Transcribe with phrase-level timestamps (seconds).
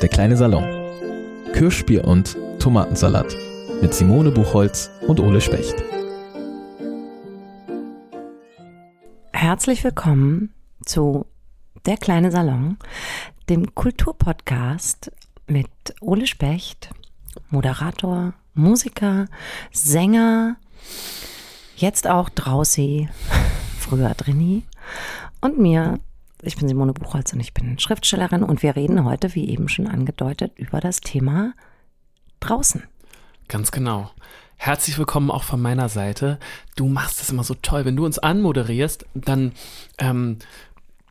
[0.00, 0.62] Der kleine Salon.
[1.52, 3.36] Kirschbier und Tomatensalat
[3.82, 5.74] mit Simone Buchholz und Ole Specht.
[9.32, 10.54] Herzlich willkommen
[10.86, 11.26] zu
[11.84, 12.76] Der kleine Salon,
[13.48, 15.10] dem Kulturpodcast
[15.48, 15.66] mit
[16.00, 16.90] Ole Specht,
[17.48, 19.26] Moderator, Musiker,
[19.72, 20.54] Sänger,
[21.74, 23.08] jetzt auch Drausi,
[23.80, 24.62] früher Drini
[25.40, 25.98] und mir.
[26.42, 29.86] Ich bin Simone Buchholz und ich bin Schriftstellerin und wir reden heute, wie eben schon
[29.86, 31.52] angedeutet, über das Thema
[32.40, 32.82] draußen.
[33.48, 34.10] Ganz genau.
[34.56, 36.38] Herzlich willkommen auch von meiner Seite.
[36.76, 37.84] Du machst es immer so toll.
[37.84, 39.52] Wenn du uns anmoderierst, dann,
[39.98, 40.38] ähm,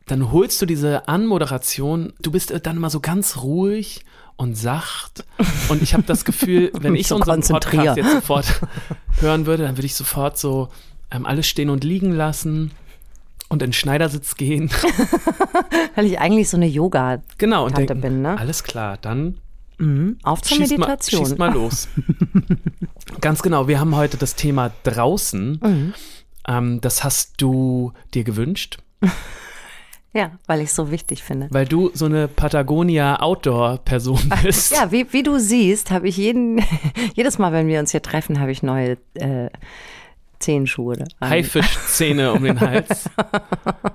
[0.06, 2.12] dann holst du diese Anmoderation.
[2.20, 4.04] Du bist dann immer so ganz ruhig
[4.36, 5.24] und sacht.
[5.68, 7.40] Und ich habe das Gefühl, wenn ich So unseren.
[7.42, 8.60] Podcast jetzt sofort
[9.20, 10.70] hören würde, dann würde ich sofort so
[11.12, 12.72] ähm, alles stehen und liegen lassen
[13.50, 14.70] und in den Schneidersitz gehen.
[15.94, 17.66] Weil ich eigentlich so eine Yoga Genau.
[17.66, 18.38] Und denken, bin, ne?
[18.38, 19.36] alles klar, dann
[19.76, 21.26] mhm, auf zur schießt mal, Meditation.
[21.26, 21.88] schießt mal los.
[23.20, 25.60] Ganz genau, wir haben heute das Thema draußen.
[25.62, 25.94] Mhm.
[26.48, 28.78] Ähm, das hast du dir gewünscht,
[30.12, 31.46] Ja, weil ich es so wichtig finde.
[31.52, 34.72] weil du so eine Patagonia-Outdoor-Person bist.
[34.72, 36.60] Ja, wie, wie du siehst, habe ich jeden,
[37.14, 39.50] jedes Mal, wenn wir uns hier treffen, habe ich neue äh,
[40.40, 40.96] Zehenschuhe.
[41.20, 43.08] Haifischzähne um den Hals.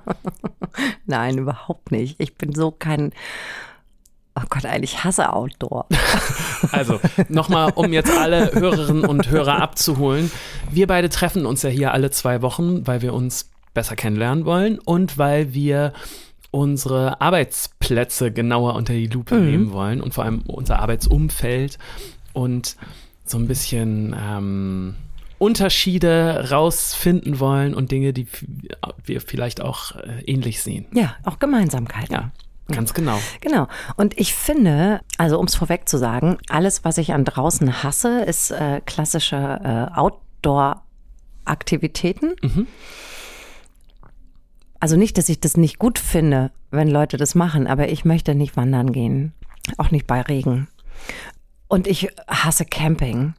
[1.06, 2.16] Nein, überhaupt nicht.
[2.18, 3.12] Ich bin so kein.
[4.38, 5.86] Oh Gott, eigentlich hasse Outdoor.
[6.72, 10.30] Also, nochmal, um jetzt alle Hörerinnen und Hörer abzuholen.
[10.70, 14.78] Wir beide treffen uns ja hier alle zwei Wochen, weil wir uns besser kennenlernen wollen
[14.78, 15.92] und weil wir
[16.50, 21.78] unsere Arbeitsplätze genauer unter die Lupe nehmen wollen und vor allem unser Arbeitsumfeld
[22.32, 22.76] und
[23.26, 24.94] so ein bisschen ähm,
[25.38, 28.26] Unterschiede rausfinden wollen und Dinge, die
[29.04, 30.86] wir vielleicht auch äh, ähnlich sehen.
[30.92, 32.14] Ja, auch Gemeinsamkeiten.
[32.14, 32.30] Ja,
[32.70, 33.18] ganz genau.
[33.40, 33.68] Genau.
[33.96, 38.22] Und ich finde, also um es vorweg zu sagen, alles, was ich an draußen hasse,
[38.22, 42.34] ist äh, klassische äh, Outdoor-Aktivitäten.
[44.80, 48.34] Also nicht, dass ich das nicht gut finde, wenn Leute das machen, aber ich möchte
[48.34, 49.32] nicht wandern gehen.
[49.78, 50.68] Auch nicht bei Regen.
[51.68, 53.34] Und ich hasse Camping.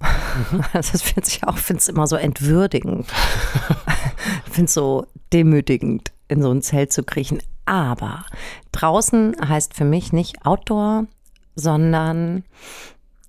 [0.72, 3.06] Also das finde ich auch, finde es immer so entwürdigend.
[4.50, 7.42] Finde es so demütigend, in so ein Zelt zu kriechen.
[7.64, 8.24] Aber
[8.72, 11.06] draußen heißt für mich nicht Outdoor,
[11.54, 12.44] sondern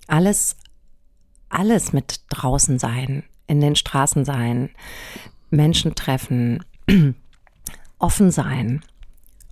[0.07, 0.55] alles,
[1.49, 4.69] alles mit draußen sein, in den Straßen sein,
[5.49, 6.63] Menschen treffen,
[7.99, 8.81] offen sein,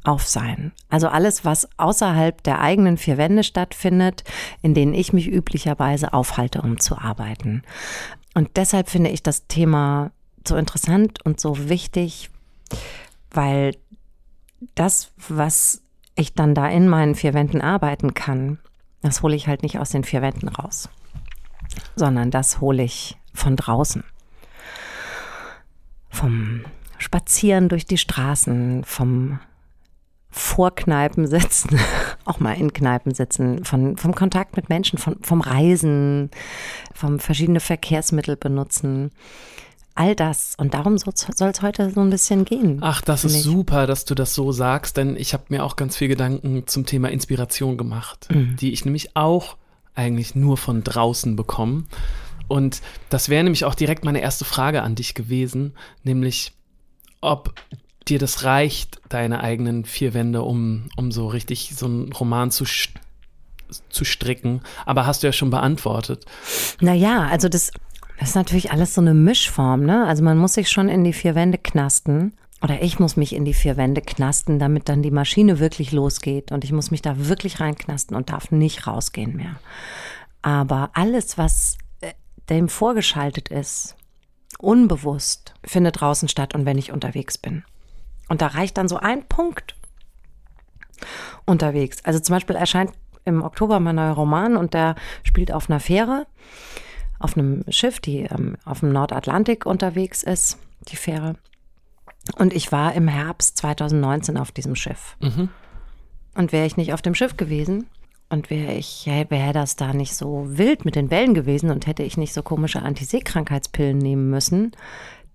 [0.04, 0.72] auf sein.
[0.90, 4.24] Also alles, was außerhalb der eigenen vier Wände stattfindet,
[4.62, 7.64] in denen ich mich üblicherweise aufhalte, um zu arbeiten.
[8.34, 10.12] Und deshalb finde ich das Thema
[10.48, 12.30] so interessant und so wichtig,
[13.32, 13.76] weil
[14.76, 15.82] das, was
[16.16, 18.60] ich dann da in meinen vier Wänden arbeiten kann,
[19.02, 20.90] das hole ich halt nicht aus den vier Wänden raus,
[21.96, 24.04] sondern das hole ich von draußen.
[26.10, 26.66] Vom
[26.98, 29.40] Spazieren durch die Straßen, vom
[30.38, 31.80] Vorkneipen sitzen,
[32.26, 36.32] auch mal in Kneipen sitzen, von, vom Kontakt mit Menschen, von, vom Reisen,
[36.94, 39.12] vom verschiedene Verkehrsmittel benutzen.
[39.96, 40.54] All das.
[40.58, 41.14] Und darum soll
[41.50, 42.80] es heute so ein bisschen gehen.
[42.82, 45.98] Ach, das ist super, dass du das so sagst, denn ich habe mir auch ganz
[45.98, 49.58] viel Gedanken zum Thema Inspiration gemacht, die ich nämlich auch
[49.96, 51.86] eigentlich nur von draußen bekomme.
[52.48, 55.74] Und das wäre nämlich auch direkt meine erste Frage an dich gewesen,
[56.04, 56.54] nämlich
[57.20, 57.54] ob
[58.10, 62.66] dir das reicht, deine eigenen vier Wände, um, um so richtig so einen Roman zu,
[63.90, 64.62] zu stricken.
[64.86, 66.26] Aber hast du ja schon beantwortet.
[66.80, 67.72] Naja, also das,
[68.20, 70.06] das ist natürlich alles so eine Mischform, ne?
[70.06, 72.34] Also man muss sich schon in die vier Wände knasten.
[72.62, 76.52] Oder ich muss mich in die vier Wände knasten, damit dann die Maschine wirklich losgeht.
[76.52, 79.60] Und ich muss mich da wirklich reinknasten und darf nicht rausgehen mehr.
[80.42, 82.14] Aber alles, was äh,
[82.50, 83.96] dem vorgeschaltet ist,
[84.58, 87.64] unbewusst, findet draußen statt und wenn ich unterwegs bin.
[88.30, 89.76] Und da reicht dann so ein Punkt
[91.46, 92.04] unterwegs.
[92.04, 92.92] Also zum Beispiel erscheint
[93.26, 96.28] im Oktober mein neuer Roman und der spielt auf einer Fähre,
[97.20, 100.58] auf einem Schiff, die ähm, auf dem Nordatlantik unterwegs ist,
[100.88, 101.36] die Fähre.
[102.38, 105.16] Und ich war im Herbst 2019 auf diesem Schiff.
[106.36, 107.88] Und wäre ich nicht auf dem Schiff gewesen
[108.30, 112.04] und wäre ich, wäre das da nicht so wild mit den Wellen gewesen und hätte
[112.04, 114.74] ich nicht so komische Antiseekrankheitspillen nehmen müssen,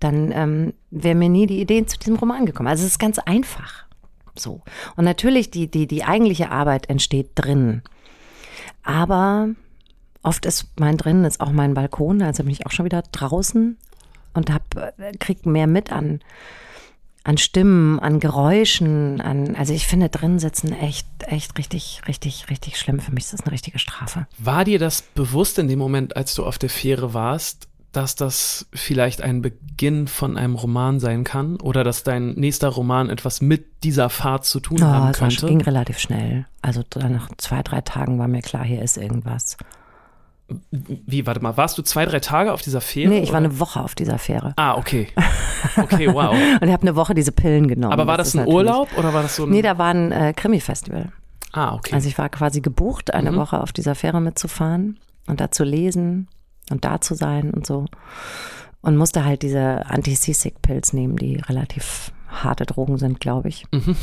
[0.03, 2.69] dann ähm, wäre mir nie die Idee zu diesem Roman gekommen.
[2.69, 3.85] Also es ist ganz einfach.
[4.35, 4.63] So.
[4.97, 7.83] Und natürlich, die, die, die eigentliche Arbeit entsteht drin.
[8.83, 9.51] Aber
[10.23, 13.77] oft ist mein drinnen ist auch mein Balkon, also bin ich auch schon wieder draußen
[14.35, 16.21] und hab, äh, krieg mehr mit an,
[17.25, 22.79] an Stimmen, an Geräuschen, an, also ich finde drin sitzen echt, echt richtig, richtig, richtig
[22.79, 22.99] schlimm.
[22.99, 24.27] Für mich ist das eine richtige Strafe.
[24.39, 28.67] War dir das bewusst in dem Moment, als du auf der Fähre warst, dass das
[28.73, 33.85] vielleicht ein Beginn von einem Roman sein kann oder dass dein nächster Roman etwas mit
[33.85, 35.47] dieser Fahrt zu tun Oh, haben es war, könnte?
[35.47, 36.47] ging relativ schnell.
[36.63, 39.57] Also nach zwei, drei Tagen war mir klar, hier ist irgendwas.
[40.71, 43.09] Wie, warte mal, warst du zwei, drei Tage auf dieser Fähre?
[43.11, 43.49] Nee, ich war oder?
[43.49, 44.53] eine Woche auf dieser Fähre.
[44.57, 45.09] Ah, okay.
[45.77, 46.33] Okay, wow.
[46.61, 47.93] Und ich habe eine Woche diese Pillen genommen.
[47.93, 49.51] Aber war das, ist ein Urlaub oder war das so ein.
[49.51, 51.13] Nee, da war ein äh, Krimi-Festival.
[51.53, 51.95] ah, okay.
[51.95, 53.37] Also ich war quasi gebucht, eine Mhm.
[53.37, 54.99] Woche auf dieser Fähre mitzufahren
[55.29, 56.27] und da zu lesen
[56.71, 57.87] und da zu sein und so.
[58.81, 63.65] Und musste halt diese Anti-Seasick-Pills nehmen, die relativ harte Drogen sind, glaube ich.
[63.73, 63.97] Mhm.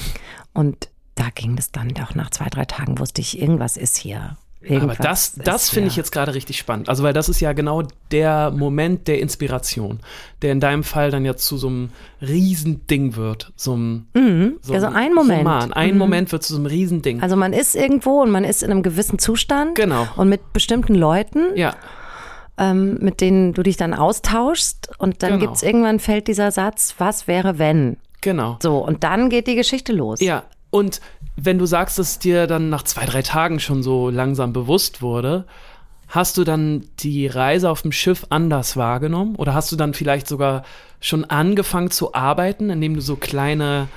[0.54, 4.38] Und da ging das dann auch nach zwei, drei Tagen, wusste ich, irgendwas ist hier.
[4.62, 6.90] Aber Irgendwas das, das ist finde ich jetzt gerade richtig spannend.
[6.90, 10.00] Also, weil das ist ja genau der Moment der Inspiration,
[10.42, 11.90] der in deinem Fall dann ja zu so einem
[12.22, 13.52] Riesending wird.
[13.56, 14.60] So einem, Mhm.
[14.62, 15.40] so also ein Moment.
[15.40, 15.74] Roman.
[15.74, 15.98] Ein Mhm.
[15.98, 17.22] Moment wird zu so einem Riesending.
[17.22, 20.08] Also man ist irgendwo und man ist in einem gewissen Zustand Genau.
[20.18, 21.76] und mit bestimmten Leuten, Ja,
[22.60, 25.46] ähm, mit denen du dich dann austauschst und dann Genau.
[25.46, 27.98] gibt's irgendwann fällt dieser Satz, was wäre wenn?
[28.22, 28.58] genau.
[28.62, 30.20] So, und dann geht die Geschichte los.
[30.20, 31.00] Ja, und
[31.38, 35.02] wenn du sagst, dass es dir dann nach zwei, drei Tagen schon so langsam bewusst
[35.02, 35.46] wurde,
[36.10, 39.36] hast du dann die Reise auf dem Schiff anders wahrgenommen?
[39.38, 40.64] Oder hast du dann vielleicht sogar
[41.00, 43.88] schon angefangen zu arbeiten, indem du so kleine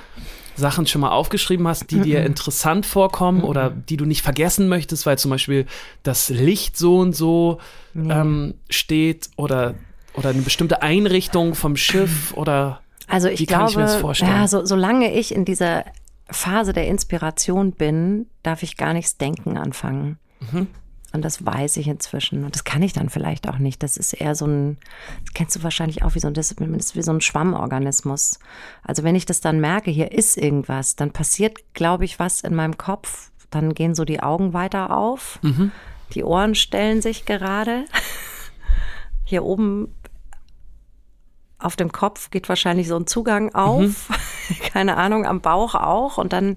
[0.57, 5.07] Sachen schon mal aufgeschrieben hast, die dir interessant vorkommen oder die du nicht vergessen möchtest,
[5.07, 5.67] weil zum Beispiel
[6.03, 7.59] das Licht so und so
[7.95, 9.75] ähm, steht oder,
[10.15, 13.97] oder eine bestimmte Einrichtung vom Schiff oder Also ich Wie kann glaube, ich mir das
[13.97, 14.31] vorstellen?
[14.31, 15.85] ja, so, solange ich in dieser
[16.31, 20.19] Phase der Inspiration bin, darf ich gar nichts denken anfangen.
[20.53, 20.67] Mhm.
[21.13, 22.45] Und das weiß ich inzwischen.
[22.45, 23.83] Und das kann ich dann vielleicht auch nicht.
[23.83, 24.79] Das ist eher so ein,
[25.25, 28.39] das kennst du wahrscheinlich auch wie so ein, das ist wie so ein Schwammorganismus.
[28.83, 32.55] Also wenn ich das dann merke, hier ist irgendwas, dann passiert, glaube ich, was in
[32.55, 33.31] meinem Kopf.
[33.51, 35.39] Dann gehen so die Augen weiter auf.
[35.43, 35.71] Mhm.
[36.15, 37.85] Die Ohren stellen sich gerade.
[39.25, 39.95] Hier oben
[41.65, 44.11] auf dem Kopf geht wahrscheinlich so ein Zugang auf.
[44.73, 46.19] Keine Ahnung, am Bauch auch.
[46.19, 46.57] Und dann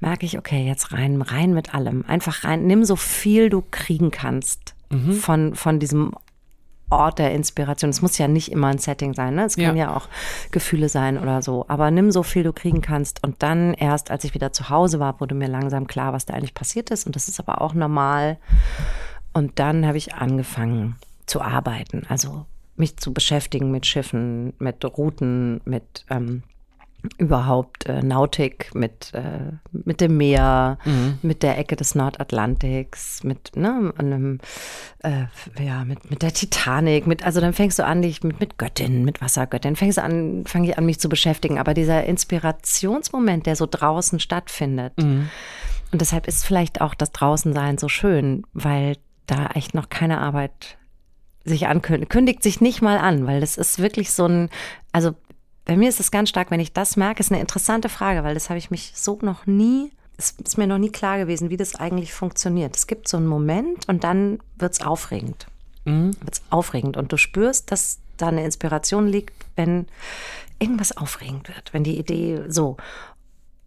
[0.00, 2.04] merke ich, okay, jetzt rein, rein mit allem.
[2.06, 4.74] Einfach rein, nimm so viel du kriegen kannst
[5.20, 6.12] von, von diesem
[6.90, 7.90] Ort der Inspiration.
[7.90, 9.46] Es muss ja nicht immer ein Setting sein, ne?
[9.46, 9.86] Es können Ja.
[9.86, 9.96] ja.
[9.96, 10.08] auch
[10.50, 11.64] Gefühle sein oder so.
[11.68, 13.24] Aber nimm so viel du kriegen kannst.
[13.24, 16.34] Und dann erst, als ich wieder zu Hause war, wurde mir langsam klar, was da
[16.34, 17.06] eigentlich passiert ist.
[17.06, 18.36] Und das ist aber auch normal.
[19.32, 22.44] Und dann habe ich angefangen zu arbeiten, also
[22.76, 26.42] mich zu beschäftigen mit Schiffen, mit Routen, mit ähm,
[27.18, 30.78] überhaupt äh, Nautik, mit, äh, mit dem Meer,
[31.22, 34.38] mit der Ecke des Nordatlantiks, mit ne, einem,
[35.00, 35.24] äh,
[35.60, 39.04] ja, mit, mit der Titanic, mit, also dann fängst du an, dich mit, mit Göttinnen,
[39.04, 41.58] mit Wassergöttinnen, fängst du an, fange ich an, mich zu beschäftigen.
[41.58, 44.92] Aber dieser Inspirationsmoment, der so draußen stattfindet,
[45.92, 48.96] und deshalb ist vielleicht auch das Draußensein so schön, weil
[49.26, 50.78] da echt noch keine Arbeit
[51.44, 54.50] sich ankündigt, kündigt sich nicht mal an, weil das ist wirklich so ein,
[54.92, 55.14] also
[55.64, 58.34] bei mir ist es ganz stark, wenn ich das merke, ist eine interessante Frage, weil
[58.34, 61.56] das habe ich mich so noch nie, es ist mir noch nie klar gewesen, wie
[61.56, 62.76] das eigentlich funktioniert.
[62.76, 65.46] Es gibt so einen Moment und dann wird es aufregend.
[66.20, 69.86] Wird's aufregend und du spürst, dass da eine Inspiration liegt, wenn
[70.60, 72.76] irgendwas aufregend wird, wenn die Idee so.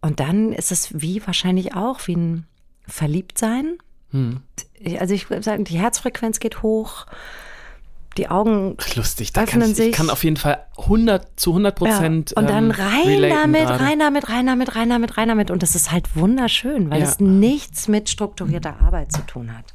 [0.00, 2.46] Und dann ist es wie wahrscheinlich auch wie ein
[2.86, 3.76] Verliebtsein.
[4.98, 7.06] Also ich würde sagen, die Herzfrequenz geht hoch,
[8.18, 9.92] die Augen Lustig, da kann Öffnen ich, ich sich.
[9.94, 12.42] kann auf jeden Fall 100 zu 100 Prozent Ja.
[12.42, 15.50] Und dann ähm, rein damit, rein damit, rein damit, rein damit, rein damit.
[15.50, 17.08] Und das ist halt wunderschön, weil Ja.
[17.08, 19.72] es nichts mit strukturierter Arbeit zu tun hat.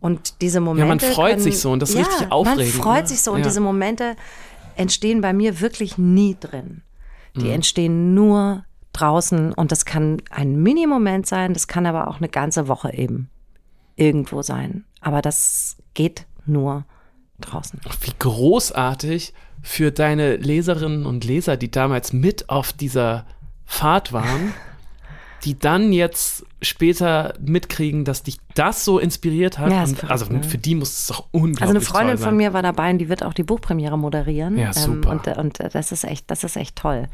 [0.00, 0.86] Und diese Momente.
[0.88, 3.08] man freut können, sich so und das ist ja, richtig aufregend, Man freut ne?
[3.08, 3.44] sich so und Ja.
[3.44, 4.14] diese Momente
[4.76, 6.82] entstehen bei mir wirklich nie drin.
[7.36, 7.50] Die Mhm.
[7.50, 12.68] entstehen nur draußen und das kann ein Mini-Moment sein, das kann aber auch eine ganze
[12.68, 13.28] Woche eben
[13.96, 14.84] irgendwo sein.
[15.00, 16.84] Aber das geht nur
[17.40, 17.80] draußen.
[18.02, 23.26] Wie großartig für deine Leserinnen und Leser, die damals mit auf dieser
[23.66, 24.54] Fahrt waren,
[25.44, 29.70] die dann jetzt später mitkriegen, dass dich das so inspiriert hat.
[29.70, 30.42] Ja, also ne?
[30.42, 33.08] für die muss es doch unglaublich Also eine Freundin von mir war dabei und die
[33.08, 34.56] wird auch die Buchpremiere moderieren.
[34.58, 35.12] Ja, super.
[35.12, 37.08] Ähm, und und äh, das ist echt, das ist echt toll.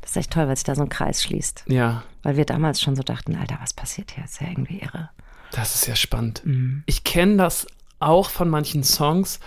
[0.00, 1.64] Das ist echt toll, weil sich da so ein Kreis schließt.
[1.68, 4.24] Ja, Weil wir damals schon so dachten, Alter, was passiert hier?
[4.24, 5.10] ist ja irgendwie irre.
[5.52, 6.42] das ist ja spannend.
[6.44, 6.82] Mhm.
[6.86, 7.66] Ich kenne das
[8.00, 9.40] auch von manchen Songs,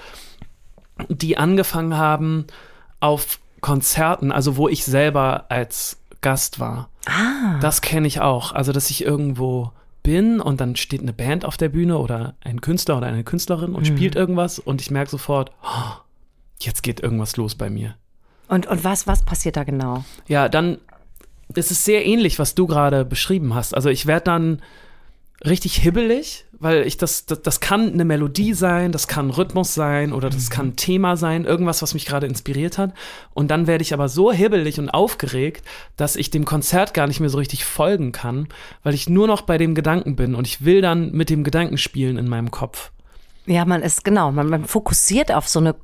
[1.09, 2.45] die angefangen haben
[2.99, 6.89] auf Konzerten, also wo ich selber als Gast war.
[7.05, 7.59] Ah.
[7.59, 8.51] Das kenne ich auch.
[8.53, 9.71] Also, dass ich irgendwo
[10.03, 13.73] bin und dann steht eine Band auf der Bühne oder ein Künstler oder eine Künstlerin
[13.73, 13.95] und Mhm.
[13.97, 15.93] spielt irgendwas und ich merke sofort, oh,
[16.59, 17.95] jetzt geht irgendwas los bei mir.
[18.49, 20.03] Und, und was, was passiert da genau?
[20.27, 20.77] Ja, dann
[21.55, 23.73] ist es sehr ähnlich, was du gerade beschrieben hast.
[23.75, 24.61] Also ich werde dann
[25.45, 30.13] richtig hibbelig, weil ich das, das, das kann eine Melodie sein, das kann Rhythmus sein
[30.13, 32.93] oder das kann ein Thema sein, irgendwas, was mich gerade inspiriert hat.
[33.33, 35.65] Und dann werde ich aber so hibbelig und aufgeregt,
[35.97, 38.47] dass ich dem Konzert gar nicht mehr so richtig folgen kann,
[38.81, 41.77] weil ich nur noch bei dem Gedanken bin und ich will dann mit dem Gedanken
[41.77, 42.91] spielen in meinem Kopf.
[43.45, 45.75] Ja, man ist genau, man, man fokussiert auf so eine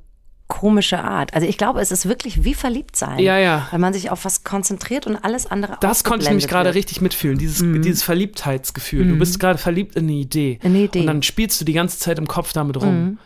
[0.50, 1.34] komische Art.
[1.34, 3.20] Also ich glaube, es ist wirklich wie verliebt sein.
[3.20, 3.68] Ja, ja.
[3.72, 7.00] Weil man sich auf was konzentriert und alles andere Das konnte ich nämlich gerade richtig
[7.00, 9.08] mitfühlen, dieses, dieses Verliebtheitsgefühl.
[9.08, 10.60] Du bist gerade verliebt in eine Idee.
[10.64, 11.02] In eine Idee.
[11.02, 13.20] Und dann spielst du die ganze Zeit im Kopf damit rum.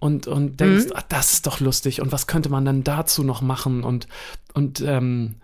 [0.00, 2.00] Und, und denkst, ach, das ist doch lustig.
[2.00, 3.82] Und was könnte man dann dazu noch machen?
[3.82, 4.06] Und,
[4.54, 5.34] und ähm,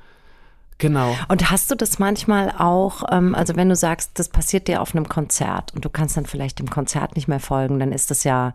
[0.79, 1.17] genau.
[1.26, 4.95] Und hast du das manchmal auch, ähm, also wenn du sagst, das passiert dir auf
[4.95, 8.23] einem Konzert und du kannst dann vielleicht dem Konzert nicht mehr folgen, dann ist das
[8.23, 8.53] ja,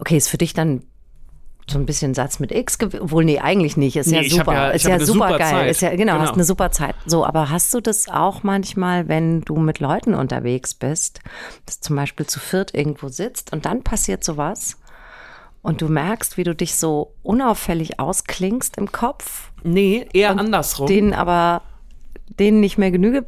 [0.00, 0.82] okay, ist für dich dann
[1.70, 4.68] so ein bisschen Satz mit X, obwohl nee, eigentlich nicht, ist Nee, ja super, ja-
[4.70, 5.70] ist ja super super geil, Zeit.
[5.70, 6.24] ist ja, genau, Genau.
[6.24, 6.94] hast eine super Zeit.
[7.06, 11.20] So, aber hast du das auch manchmal, wenn du mit Leuten unterwegs bist,
[11.66, 14.76] dass zum Beispiel zu viert irgendwo sitzt und dann passiert sowas
[15.62, 20.88] und du merkst, wie du dich so unauffällig ausklingst im Kopf Nee, eher andersrum.
[20.88, 21.62] denen aber
[22.40, 23.24] denen nicht mehr Genüge,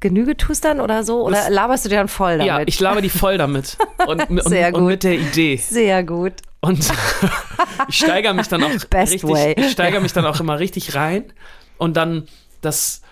[0.00, 1.22] Genüge tust dann oder so?
[1.24, 2.46] Oder Das- laberst du dir dann voll damit?
[2.46, 3.76] ja, ich laber die voll damit.
[4.06, 4.88] Und, und, Sehr und gut.
[4.90, 5.56] mit der Idee.
[5.56, 6.34] Sehr gut.
[6.60, 6.78] Und
[7.88, 9.54] ich steigere mich dann auch Best richtig, way.
[9.56, 11.32] ich steigere mich dann auch immer richtig rein.
[11.78, 12.26] Und dann,
[12.60, 13.02] das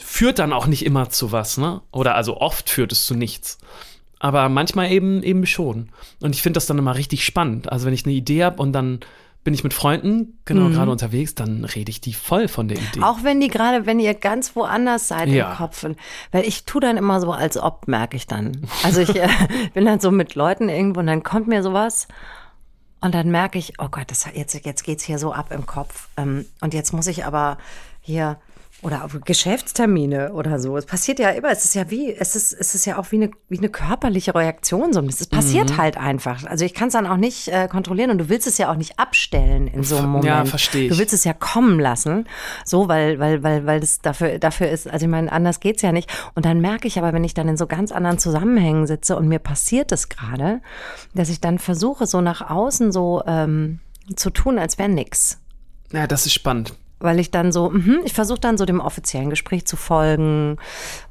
[0.00, 1.82] führt dann auch nicht immer zu was, ne?
[1.92, 3.58] Oder also oft führt es zu nichts.
[4.18, 5.90] Aber manchmal eben eben schon.
[6.20, 7.70] Und ich finde das dann immer richtig spannend.
[7.70, 9.00] Also wenn ich eine Idee habe und dann
[9.44, 12.98] bin ich mit Freunden genau gerade unterwegs, dann rede ich die voll von der Idee.
[12.98, 13.04] Mhm.
[13.04, 15.50] Auch wenn die gerade, wenn ihr ganz woanders seid Ja.
[15.50, 15.84] im Kopf.
[16.30, 18.66] Weil ich tu dann immer so, als ob, merke ich dann.
[18.84, 19.28] Also ich äh,
[19.74, 22.06] bin dann so mit Leuten irgendwo und dann kommt mir sowas.
[23.00, 26.08] Und dann merke ich, oh Gott, das, jetzt, jetzt geht's hier so ab im Kopf.
[26.16, 27.58] Ähm, und jetzt muss ich aber
[28.00, 28.38] hier
[28.82, 30.76] oder auf Geschäftstermine oder so.
[30.76, 31.50] Es passiert ja immer.
[31.50, 34.34] Es ist ja wie, es ist, es ist ja auch wie eine, wie eine körperliche
[34.34, 34.92] Reaktion.
[34.92, 35.00] So.
[35.02, 35.76] Es passiert Mhm.
[35.76, 36.44] halt einfach.
[36.46, 38.76] Also ich kann es dann auch nicht äh, kontrollieren und du willst es ja auch
[38.76, 40.24] nicht abstellen in so einem Moment.
[40.26, 40.88] Ja, verstehe.
[40.88, 42.26] Du willst es ja kommen lassen.
[42.64, 45.92] So, weil, weil, weil, weil das dafür, dafür ist, also ich meine, anders geht's ja
[45.92, 46.10] nicht.
[46.34, 49.28] Und dann merke ich aber, wenn ich dann in so ganz anderen Zusammenhängen sitze und
[49.28, 50.60] mir passiert es gerade,
[51.14, 53.78] dass ich dann versuche, so nach außen so ähm,
[54.16, 55.38] zu tun, als wäre nix.
[55.92, 56.74] ja, das ist spannend.
[57.02, 60.56] Weil ich dann so, mhm, ich versuche dann so dem offiziellen Gespräch zu folgen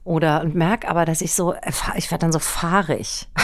[0.04, 1.54] oder und merke aber, dass ich so,
[1.96, 3.28] ich werde dann so fahrig.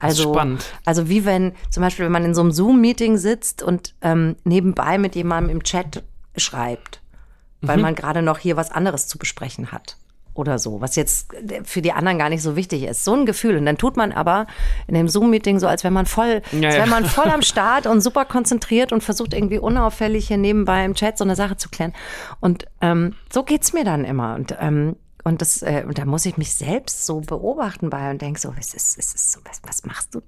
[0.00, 0.64] Also, spannend.
[0.86, 4.96] also wie wenn, zum Beispiel, wenn man in so einem Zoom-Meeting sitzt und ähm, nebenbei
[4.96, 6.02] mit jemandem im Chat
[6.34, 7.02] schreibt,
[7.60, 9.98] weil man gerade noch hier was anderes zu besprechen hat
[10.36, 11.28] oder so, was jetzt
[11.64, 13.04] für die anderen gar nicht so wichtig ist.
[13.04, 13.56] So ein Gefühl.
[13.56, 14.46] Und dann tut man aber
[14.86, 16.82] in dem Zoom-Meeting so, als wäre man voll, Ja, als ja.
[16.82, 20.94] wäre man voll am Start und super konzentriert und versucht irgendwie unauffällig hier nebenbei im
[20.94, 21.92] Chat so eine Sache zu klären.
[22.40, 24.34] Und ähm, so geht's mir dann immer.
[24.34, 28.22] Und ähm, und das, äh, und da muss ich mich selbst so beobachten bei und
[28.22, 30.22] denke so, es ist, es ist so, was, was machst du?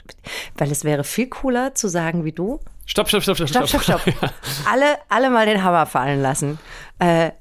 [0.57, 4.01] Weil es wäre viel cooler zu sagen wie du, Stopp, stopp, stopp, stopp, stopp, stopp,
[4.01, 4.33] stopp.
[4.69, 6.59] Alle, alle mal den Hammer fallen lassen.
[6.99, 7.33] Äh,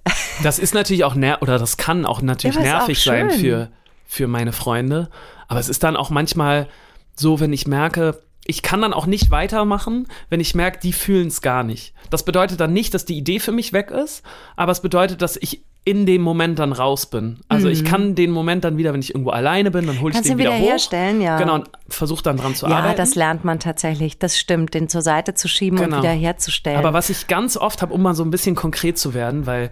[0.43, 3.69] Das ist natürlich auch ner oder das kann auch natürlich Ja, nervig auch sein für,
[4.05, 5.09] für meine Freunde.
[5.47, 6.67] Aber es ist dann auch manchmal
[7.15, 11.27] so, wenn ich merke, ich kann dann auch nicht weitermachen, wenn ich merke, die fühlen
[11.27, 11.93] es gar nicht.
[12.09, 14.23] Das bedeutet dann nicht, dass die Idee für mich weg ist,
[14.55, 17.39] aber es bedeutet, dass ich in dem Moment dann raus bin.
[17.47, 20.15] Also ich kann den Moment dann wieder, wenn ich irgendwo alleine bin, dann hole ich
[20.15, 20.17] Mhm.
[20.17, 20.69] Kannst den ihn wieder, wieder hoch.
[20.71, 21.37] herstellen, ja.
[21.37, 22.97] Genau, und versuche dann dran zu ja, arbeiten.
[22.97, 24.19] das lernt man tatsächlich.
[24.19, 25.97] Das stimmt, den zur Seite zu schieben Genau.
[25.97, 26.77] und wieder herzustellen.
[26.77, 29.71] Aber was ich ganz oft habe, um mal so ein bisschen konkret zu werden, weil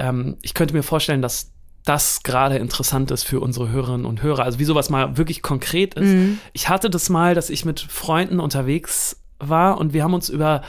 [0.00, 1.52] ähm, ich könnte mir vorstellen, dass
[1.84, 4.44] das gerade interessant ist für unsere Hörerinnen und Hörer.
[4.44, 6.08] Also wie sowas mal wirklich konkret ist.
[6.08, 6.38] Mhm.
[6.52, 10.62] Ich hatte das mal, dass ich mit Freunden unterwegs war und wir haben uns über,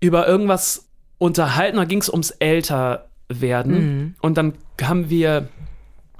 [0.00, 1.78] über irgendwas unterhalten.
[1.78, 3.72] Da ging es ums Älterwerden.
[3.98, 4.14] Mhm.
[4.20, 5.48] Und dann haben wir,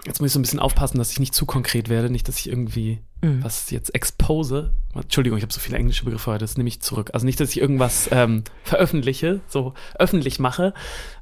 [0.06, 2.38] jetzt muss ich so ein bisschen aufpassen, dass ich nicht zu konkret werde, nicht, dass
[2.38, 3.42] ich irgendwie Mhm.
[3.42, 4.72] was jetzt expose.
[4.94, 7.10] Entschuldigung, ich habe so viele englische Begriffe heute, das nehme ich zurück.
[7.14, 10.72] Also nicht, dass ich irgendwas ähm, veröffentliche, so öffentlich mache.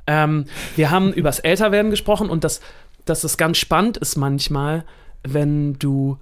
[0.07, 0.47] Ähm,
[0.77, 2.61] wir haben übers Älterwerden gesprochen und dass,
[3.05, 4.85] dass es ganz spannend ist manchmal,
[5.23, 6.19] wenn du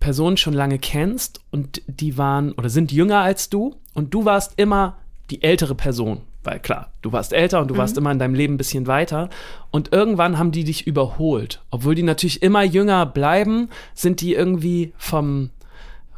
[0.00, 4.54] Personen schon lange kennst und die waren oder sind jünger als du und du warst
[4.56, 4.96] immer
[5.30, 6.22] die ältere Person.
[6.44, 9.28] Weil klar, du warst älter und du warst immer in deinem Leben ein bisschen weiter.
[9.70, 11.60] Und irgendwann haben die dich überholt.
[11.70, 15.50] Obwohl die natürlich immer jünger bleiben, sind die irgendwie vom,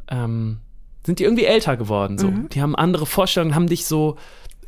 [0.09, 0.59] ähm,
[1.05, 2.19] sind die irgendwie älter geworden.
[2.19, 2.29] So.
[2.53, 4.19] Die haben andere Vorstellungen, haben dich so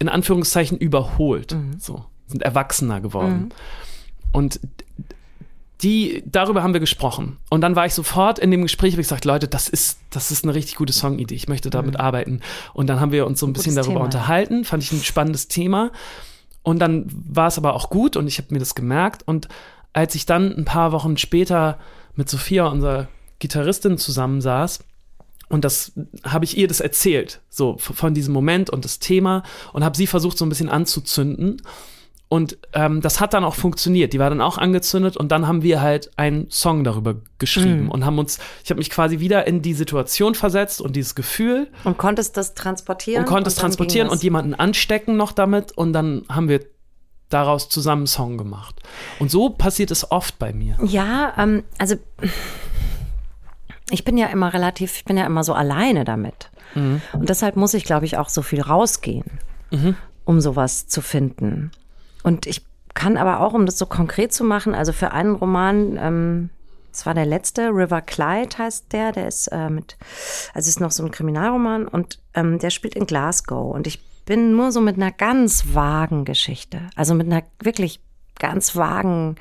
[0.00, 1.54] in Anführungszeichen überholt.
[1.78, 3.50] So, sind erwachsener geworden.
[4.32, 4.60] Und
[5.82, 7.38] die, darüber haben wir gesprochen.
[7.50, 10.30] Und dann war ich sofort in dem Gespräch, habe ich gesagt, Leute, das ist, das
[10.30, 11.34] ist eine richtig gute Songidee.
[11.34, 12.00] Ich möchte damit mhm.
[12.00, 12.40] arbeiten.
[12.72, 14.04] Und dann haben wir uns so ein bisschen darüber Thema.
[14.04, 14.64] unterhalten.
[14.64, 15.90] Fand ich ein spannendes Thema.
[16.62, 19.26] Und dann war es aber auch gut und ich habe mir das gemerkt.
[19.26, 19.48] Und
[19.92, 21.78] als ich dann ein paar Wochen später
[22.14, 23.08] mit Sophia, unserer
[23.40, 24.84] Gitarristin, zusammensaß,
[25.48, 25.92] und das
[26.24, 29.42] habe ich ihr das erzählt, so von diesem Moment und das Thema
[29.74, 31.60] und habe sie versucht so ein bisschen anzuzünden.
[32.32, 34.14] Und ähm, das hat dann auch funktioniert.
[34.14, 37.90] Die war dann auch angezündet und dann haben wir halt einen Song darüber geschrieben mm.
[37.90, 41.68] und haben uns, ich habe mich quasi wieder in die Situation versetzt und dieses Gefühl.
[41.84, 43.24] Und konntest das transportieren?
[43.24, 46.64] Und konntest transportieren und jemanden anstecken noch damit und dann haben wir
[47.28, 48.80] daraus zusammen einen Song gemacht.
[49.18, 50.78] Und so passiert es oft bei mir.
[50.82, 51.96] Ja, ähm, also
[53.90, 56.50] ich bin ja immer relativ, ich bin ja immer so alleine damit.
[56.74, 57.02] Mhm.
[57.12, 59.26] Und deshalb muss ich, glaube ich, auch so viel rausgehen,
[59.70, 59.96] mhm.
[60.24, 61.72] um sowas zu finden.
[62.22, 62.64] Und ich
[62.94, 66.50] kann aber auch, um das so konkret zu machen, also für einen Roman, ähm,
[66.90, 69.96] das war der letzte, River Clyde heißt der, der ist äh, mit,
[70.52, 74.54] also ist noch so ein Kriminalroman und ähm, der spielt in Glasgow und ich bin
[74.54, 78.00] nur so mit einer ganz vagen Geschichte, also mit einer wirklich
[78.38, 79.36] ganz vagen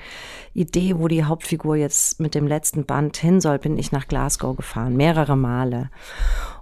[0.54, 4.56] Idee, wo die Hauptfigur jetzt mit dem letzten Band hin soll, bin ich nach Glasgow
[4.56, 5.90] gefahren, mehrere Male.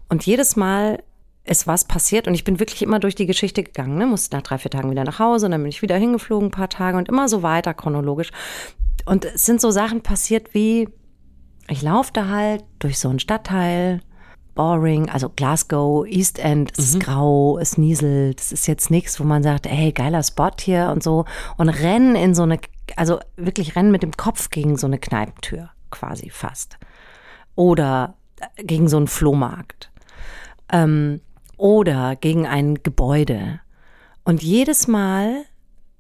[0.10, 1.04] Und jedes Mal
[1.50, 4.06] ist was passiert und ich bin wirklich immer durch die Geschichte gegangen, ne?
[4.06, 6.52] musste nach drei, vier Tagen wieder nach Hause und dann bin ich wieder hingeflogen ein
[6.52, 8.32] paar Tage und immer so weiter chronologisch.
[9.06, 10.90] Und es sind so Sachen passiert wie,
[11.68, 14.02] ich laufe da halt durch so einen Stadtteil,
[14.54, 17.00] boring, also Glasgow, East End, es mhm.
[17.00, 20.90] ist grau, es nieselt, es ist jetzt nichts, wo man sagt, ey, geiler Spot hier
[20.92, 21.26] und so
[21.58, 22.60] und rennen in so eine,
[22.96, 26.78] also wirklich rennen mit dem Kopf gegen so eine Kneipentür, quasi fast.
[27.56, 28.16] Oder
[28.58, 29.92] gegen so einen Flohmarkt.
[30.72, 31.22] Ähm,
[31.60, 33.60] oder gegen ein Gebäude.
[34.24, 35.44] Und jedes Mal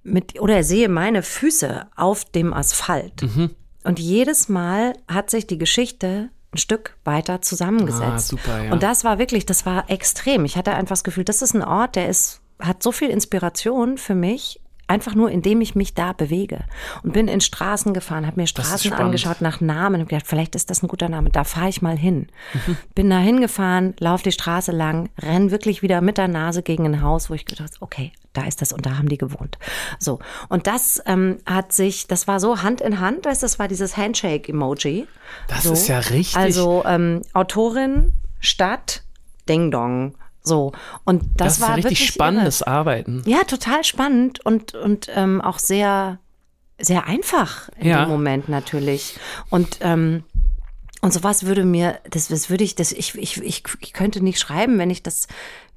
[0.03, 3.21] mit, oder sehe meine Füße auf dem Asphalt.
[3.21, 3.51] Mhm.
[3.83, 8.03] Und jedes Mal hat sich die Geschichte ein Stück weiter zusammengesetzt.
[8.03, 8.71] Ah, super, ja.
[8.71, 10.45] Und das war wirklich, das war extrem.
[10.45, 13.97] Ich hatte einfach das Gefühl, das ist ein Ort, der ist, hat so viel Inspiration
[13.97, 14.59] für mich
[14.89, 16.63] Einfach nur, indem ich mich da bewege.
[17.03, 20.71] Und bin in Straßen gefahren, habe mir Straßen angeschaut nach Namen und gedacht, vielleicht ist
[20.71, 22.27] das ein guter Name, da fahre ich mal hin.
[22.53, 22.77] Mhm.
[22.95, 27.03] Bin da hingefahren, laufe die Straße lang, renn wirklich wieder mit der Nase gegen ein
[27.03, 29.59] Haus, wo ich gedacht habe, okay, da ist das und da haben die gewohnt.
[29.99, 30.17] So.
[30.47, 35.07] Und das ähm, hat sich, das war so Hand in Hand, das war dieses Handshake-Emoji.
[35.47, 35.73] Das so.
[35.73, 36.35] ist ja richtig.
[36.35, 39.03] Also ähm, Autorin, Stadt,
[39.47, 40.15] Ding Dong.
[40.49, 40.73] So.
[41.05, 42.71] Und das, das war richtig spannendes irre.
[42.71, 43.23] Arbeiten.
[43.25, 46.19] Ja, total spannend und, und ähm, auch sehr,
[46.77, 48.05] sehr einfach in ja.
[48.05, 49.17] Moment natürlich.
[49.49, 50.23] Und ähm,
[51.01, 54.39] und sowas würde mir, das, das würde ich, das, ich, ich, ich, ich könnte nicht
[54.39, 55.27] schreiben, wenn ich das,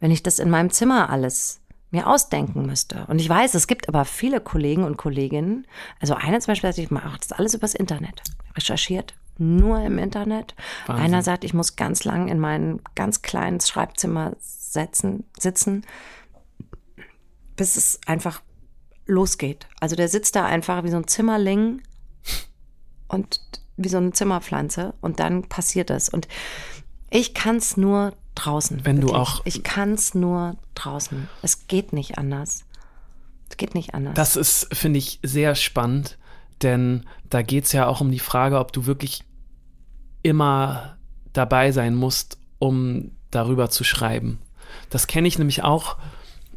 [0.01, 1.61] wenn ich das in meinem Zimmer alles
[1.93, 3.05] mir ausdenken müsste.
[3.07, 5.67] Und ich weiß, es gibt aber viele Kollegen und Kolleginnen,
[6.01, 8.23] also eine zum Beispiel, ich mache das alles übers Internet,
[8.57, 10.55] recherchiert, nur im Internet.
[10.87, 11.05] Wahnsinn.
[11.05, 14.33] Einer sagt, ich muss ganz lang in mein ganz kleines Schreibzimmer
[14.73, 15.85] setzen, sitzen,
[17.57, 18.43] bis es einfach
[19.07, 19.67] losgeht.
[19.81, 21.83] Also der sitzt da einfach wie so ein Zimmerling
[23.09, 23.41] und
[23.77, 26.09] wie so eine Zimmerpflanze und dann passiert es.
[26.09, 26.29] Und
[27.11, 28.85] ich kann es nur draußen.
[28.85, 29.13] Wenn wirklich.
[29.13, 29.43] du auch.
[29.45, 31.29] Ich kann es nur draußen.
[31.43, 32.65] Es geht nicht anders.
[33.51, 34.15] Es geht nicht anders.
[34.15, 36.19] Das ist, finde ich, sehr spannend,
[36.63, 39.25] denn da geht es ja auch um die Frage, ob du wirklich
[40.23, 40.97] immer
[41.33, 44.39] dabei sein musst, um darüber zu schreiben.
[44.91, 45.97] Das kenne ich nämlich auch.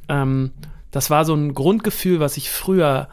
[0.10, 0.52] Ähm,
[0.92, 3.10] das war so ein Grundgefühl, was ich früher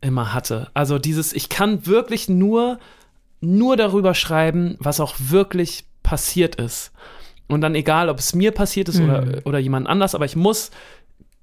[0.00, 0.70] immer hatte.
[0.74, 2.78] Also dieses, ich kann wirklich nur,
[3.40, 6.92] nur darüber schreiben, was auch wirklich passiert ist.
[7.48, 9.04] Und dann egal, ob es mir passiert ist mhm.
[9.04, 10.70] oder, oder jemand anders, aber ich muss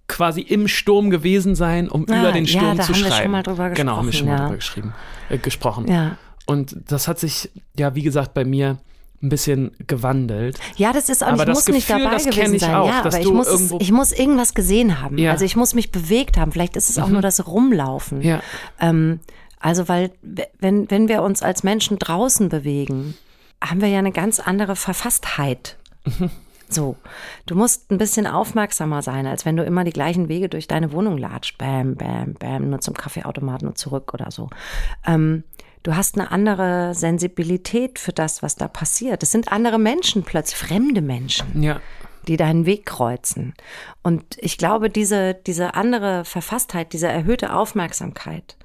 [0.08, 3.10] quasi im Sturm gewesen sein, um ah, über den Sturm ja, zu haben schreiben.
[3.10, 4.34] Wir schon mal drüber gesprochen, genau, haben wir schon ja.
[4.34, 4.93] mal drüber geschrieben,
[5.30, 5.88] äh, gesprochen.
[5.88, 6.17] Ja.
[6.45, 8.78] Und das hat sich, ja, wie gesagt, bei mir
[9.23, 10.59] ein bisschen gewandelt.
[10.75, 12.75] Ja, das ist, aber ich muss Gefühl, nicht dabei gewesen sein.
[12.75, 15.17] Auch, ja, aber ich muss, ich muss irgendwas gesehen haben.
[15.17, 15.31] Ja.
[15.31, 16.51] Also ich muss mich bewegt haben.
[16.51, 17.13] Vielleicht ist es auch mhm.
[17.13, 18.21] nur das Rumlaufen.
[18.21, 18.41] Ja.
[18.79, 19.21] Ähm,
[19.59, 20.12] also weil,
[20.59, 23.15] wenn, wenn wir uns als Menschen draußen bewegen,
[23.63, 25.77] haben wir ja eine ganz andere Verfasstheit.
[26.03, 26.29] Mhm.
[26.69, 26.97] So,
[27.45, 30.91] du musst ein bisschen aufmerksamer sein, als wenn du immer die gleichen Wege durch deine
[30.91, 31.57] Wohnung latscht.
[31.57, 34.49] Bam, bam, bam, nur zum Kaffeeautomaten und zurück oder so.
[35.05, 35.43] Ähm,
[35.84, 39.22] du hast eine andere Sensibilität für das, was da passiert.
[39.24, 41.62] Es sind andere Menschen plötzlich, fremde Menschen.
[41.62, 41.80] Ja
[42.28, 43.54] die deinen Weg kreuzen.
[44.02, 48.56] Und ich glaube, diese, diese andere Verfasstheit, diese erhöhte Aufmerksamkeit,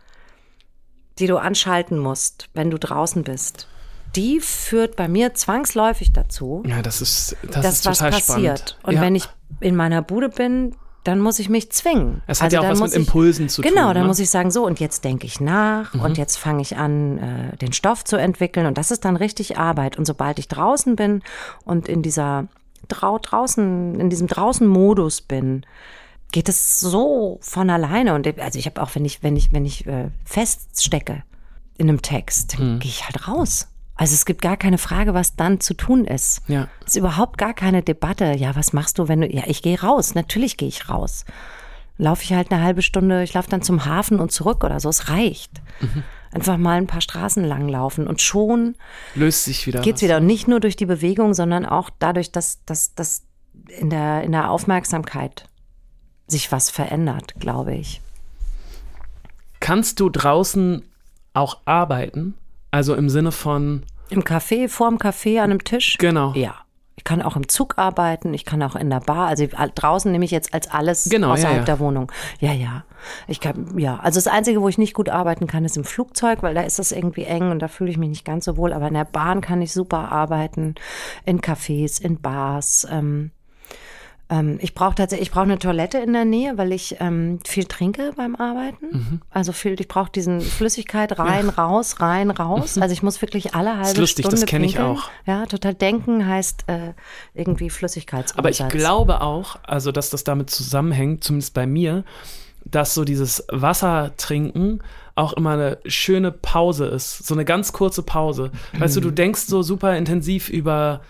[1.19, 3.67] die du anschalten musst, wenn du draußen bist,
[4.17, 8.71] die führt bei mir zwangsläufig dazu, ja, das ist, das dass ist was passiert.
[8.71, 8.79] Spannend.
[8.85, 9.01] Und ja.
[9.01, 9.29] wenn ich
[9.61, 12.23] in meiner Bude bin, dann muss ich mich zwingen.
[12.27, 13.95] Es hat also ja auch was muss mit ich, Impulsen zu Genau, tun.
[13.95, 14.09] dann ne?
[14.09, 16.01] muss ich sagen, so und jetzt denke ich nach Mhm.
[16.03, 19.57] und jetzt fange ich an, äh, den Stoff zu entwickeln und das ist dann richtig
[19.59, 19.97] Arbeit.
[19.97, 21.23] Und sobald ich draußen bin
[21.65, 22.49] und in dieser
[22.89, 25.65] drau draußen, in diesem draußen-Modus bin,
[26.33, 28.15] geht es so von alleine.
[28.15, 31.23] Und ich- also ich habe auch, wenn ich, wenn ich, wenn ich äh, feststecke
[31.79, 32.81] in einem Text, Mhm.
[32.81, 33.69] gehe ich halt raus.
[33.99, 36.41] Also es gibt gar keine Frage, was dann zu tun ist.
[36.47, 36.69] Ja.
[36.87, 38.33] Es ist überhaupt gar keine Debatte.
[38.37, 39.27] Ja, was machst du, wenn du.
[39.27, 40.15] Ja, ich gehe raus.
[40.15, 41.25] Natürlich gehe ich raus.
[41.97, 44.89] Laufe ich halt eine halbe Stunde, ich laufe dann zum Hafen und zurück oder so.
[44.89, 45.51] Es reicht.
[45.81, 46.05] Mhm.
[46.31, 48.77] Einfach mal ein paar Straßen lang laufen und schon
[49.17, 49.81] Löst sich wieder.
[49.81, 50.03] geht's was.
[50.09, 50.19] wieder.
[50.19, 53.25] Und nicht nur durch die Bewegung, sondern auch dadurch, dass, dass, dass
[53.67, 55.49] in, der, in der Aufmerksamkeit
[56.29, 58.01] sich was verändert, glaube ich.
[59.59, 60.85] Kannst du draußen
[61.35, 62.35] auch arbeiten?
[62.71, 65.97] Also im Sinne von, Im Café, vorm Café an einem Tisch?
[65.99, 66.33] genau.
[66.35, 66.55] Ja.
[66.97, 69.29] Ich kann auch im Zug arbeiten, ich kann auch in der Bar.
[69.29, 71.65] Also draußen nehme ich jetzt als alles Genau, ja, außerhalb ja.
[71.65, 72.11] der Wohnung.
[72.41, 72.83] Ja, ja.
[73.29, 74.01] Ich kann, ja.
[74.01, 76.81] Also das Einzige, wo ich nicht gut arbeiten kann, ist im Flugzeug, weil da ist
[76.81, 78.73] das irgendwie eng und da fühle ich mich nicht ganz so wohl.
[78.73, 80.75] Aber in der Bahn kann ich super arbeiten,
[81.25, 82.85] in Cafés, in Bars.
[82.91, 83.31] Ähm,
[84.31, 87.64] ähm, ich brauche tatsächlich, ich brauche eine Toilette in der Nähe, weil ich ähm, viel
[87.64, 88.87] trinke beim Arbeiten.
[88.91, 89.21] Mhm.
[89.31, 92.77] Also viel, ich brauche diesen Flüssigkeit rein, raus, rein, raus.
[92.79, 93.91] Also ich muss wirklich alle halbe Mhm.
[93.91, 94.97] Ist lustig, das Stunde kenn ich pinkeln.
[94.97, 95.11] auch.
[95.27, 96.93] Ja, total denken heißt äh,
[97.35, 98.38] irgendwie Flüssigkeitsumsatz.
[98.38, 102.05] Aber ich glaube auch, also dass das damit zusammenhängt, zumindest bei mir,
[102.64, 104.81] dass so dieses Wasser trinken
[105.19, 108.53] auch immer eine schöne Pause ist, so eine ganz kurze Pause.
[108.79, 111.01] Weißt du, du denkst so super intensiv über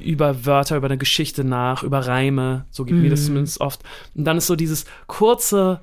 [0.00, 3.82] über Wörter, über eine Geschichte nach, über Reime, so geht mir das zumindest oft.
[4.14, 5.80] Und dann ist so dieses kurze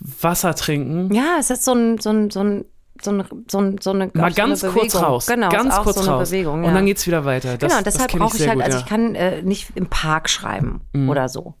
[0.00, 2.64] Wasser trinken, Ja, es ist so ein, so ein, so ein,
[3.02, 5.96] so ein, so ein, so eine, mal so ganz eine kurz raus, Genau, ganz kurz
[5.96, 6.30] so eine raus.
[6.30, 6.60] Bewegung.
[6.60, 6.72] Und ja.
[6.72, 7.58] dann geht's wieder weiter.
[7.58, 8.78] Das, genau, deshalb brauche ich halt, gut, also.
[8.78, 8.82] Mhm.
[8.84, 11.54] ich kann äh, nicht im Park schreiben oder so.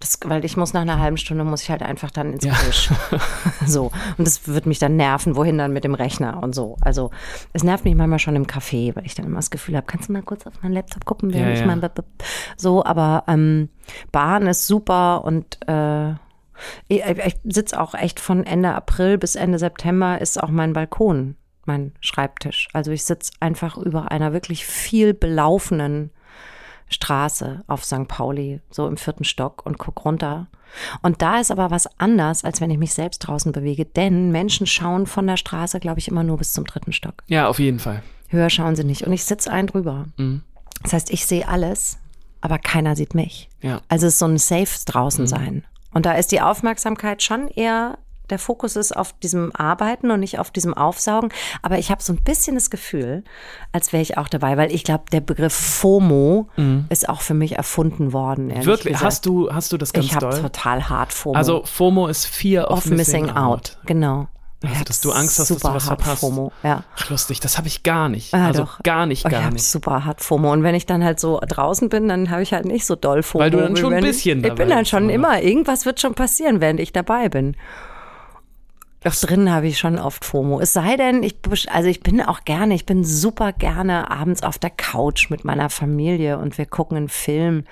[0.00, 2.54] Das, weil ich muss nach einer halben Stunde muss ich halt einfach dann ins Ja.
[2.54, 2.90] Gebüsch.
[3.66, 3.90] so.
[4.16, 6.76] Und das wird mich dann nerven, wohin dann mit dem Rechner und so.
[6.80, 7.10] Also
[7.52, 10.08] es nervt mich manchmal schon im Café, weil ich dann immer das Gefühl habe, kannst
[10.08, 11.66] du mal kurz auf meinen Laptop gucken, während Ja, ich ja.
[11.66, 11.80] mein
[12.56, 13.68] so, aber ähm,
[14.10, 16.12] Bahn ist super und äh,
[16.88, 21.36] ich, ich sitze auch echt von Ende April bis Ende September ist auch mein Balkon,
[21.66, 22.68] mein Schreibtisch.
[22.72, 26.10] Also ich sitze einfach über einer wirklich viel belaufenen
[26.90, 28.08] Straße auf St.
[28.08, 30.48] Pauli, so im vierten Stock und guck runter.
[31.02, 34.66] Und da ist aber was anders, als wenn ich mich selbst draußen bewege, denn Menschen
[34.66, 37.22] schauen von der Straße, glaube ich, immer nur bis zum dritten Stock.
[37.26, 38.02] Ja, auf jeden Fall.
[38.28, 39.06] Höher schauen sie nicht.
[39.06, 40.06] Und ich sitze ein drüber.
[40.16, 40.42] Mhm.
[40.82, 41.98] Das heißt, ich sehe alles,
[42.40, 43.48] aber keiner sieht mich.
[43.60, 43.80] Ja.
[43.88, 45.64] Also es ist so ein Safe draußen sein.
[45.92, 47.98] Und da ist die Aufmerksamkeit schon eher,
[48.30, 51.30] der Fokus ist auf diesem Arbeiten und nicht auf diesem Aufsaugen.
[51.62, 53.24] Aber ich habe so ein bisschen das Gefühl,
[53.72, 56.48] als wäre ich auch dabei, weil ich glaube, der Begriff FOMO
[56.88, 58.48] ist auch für mich erfunden worden.
[58.48, 58.64] Mhm.
[58.64, 59.04] Wirklich, gesagt.
[59.04, 61.36] hast du, hast du das ganz ich habe total hart FOMO.
[61.36, 63.78] Also FOMO ist Fear of, of missing, out.
[63.86, 64.28] Genau.
[64.62, 66.20] Also, Ich dass du Angst hast, dass du was hart verpasst.
[66.20, 66.84] FOMO, ja.
[66.94, 68.34] Ach, lustig, das habe ich gar nicht.
[68.34, 68.82] Ah, also doch.
[68.82, 69.64] gar nicht, ich gar habe nicht.
[69.64, 70.52] super hart FOMO.
[70.52, 73.22] Und wenn ich dann halt so draußen bin, dann habe ich halt nicht so doll
[73.22, 73.42] FOMO.
[73.42, 76.00] Weil du dann schon ein bisschen Ich, ich dabei bin dann schon immer, irgendwas wird
[76.00, 77.56] schon passieren, während ich dabei bin.
[79.02, 80.60] Doch drinnen habe ich schon oft FOMO.
[80.60, 81.36] Es sei denn, ich,
[81.70, 85.70] also ich bin auch gerne, ich bin super gerne abends auf der Couch mit meiner
[85.70, 87.64] Familie und wir gucken einen Film.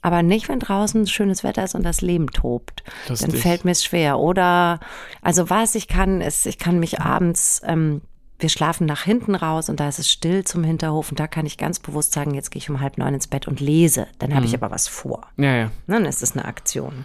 [0.00, 2.82] Aber nicht, wenn draußen schönes Wetter ist und das Leben tobt.
[3.08, 3.30] Lustig.
[3.30, 4.18] Dann fällt mir es schwer.
[4.18, 4.80] Oder,
[5.22, 8.02] also was ich kann, ist, ich kann mich abends, ähm,
[8.40, 11.46] wir schlafen nach hinten raus und da ist es still zum Hinterhof und da kann
[11.46, 14.06] ich ganz bewusst sagen, jetzt gehe ich um halb neun ins Bett und lese.
[14.20, 15.26] Dann habe ich aber was vor.
[15.36, 15.64] Ja, ja.
[15.64, 17.04] Ne, Dann ist es eine Aktion.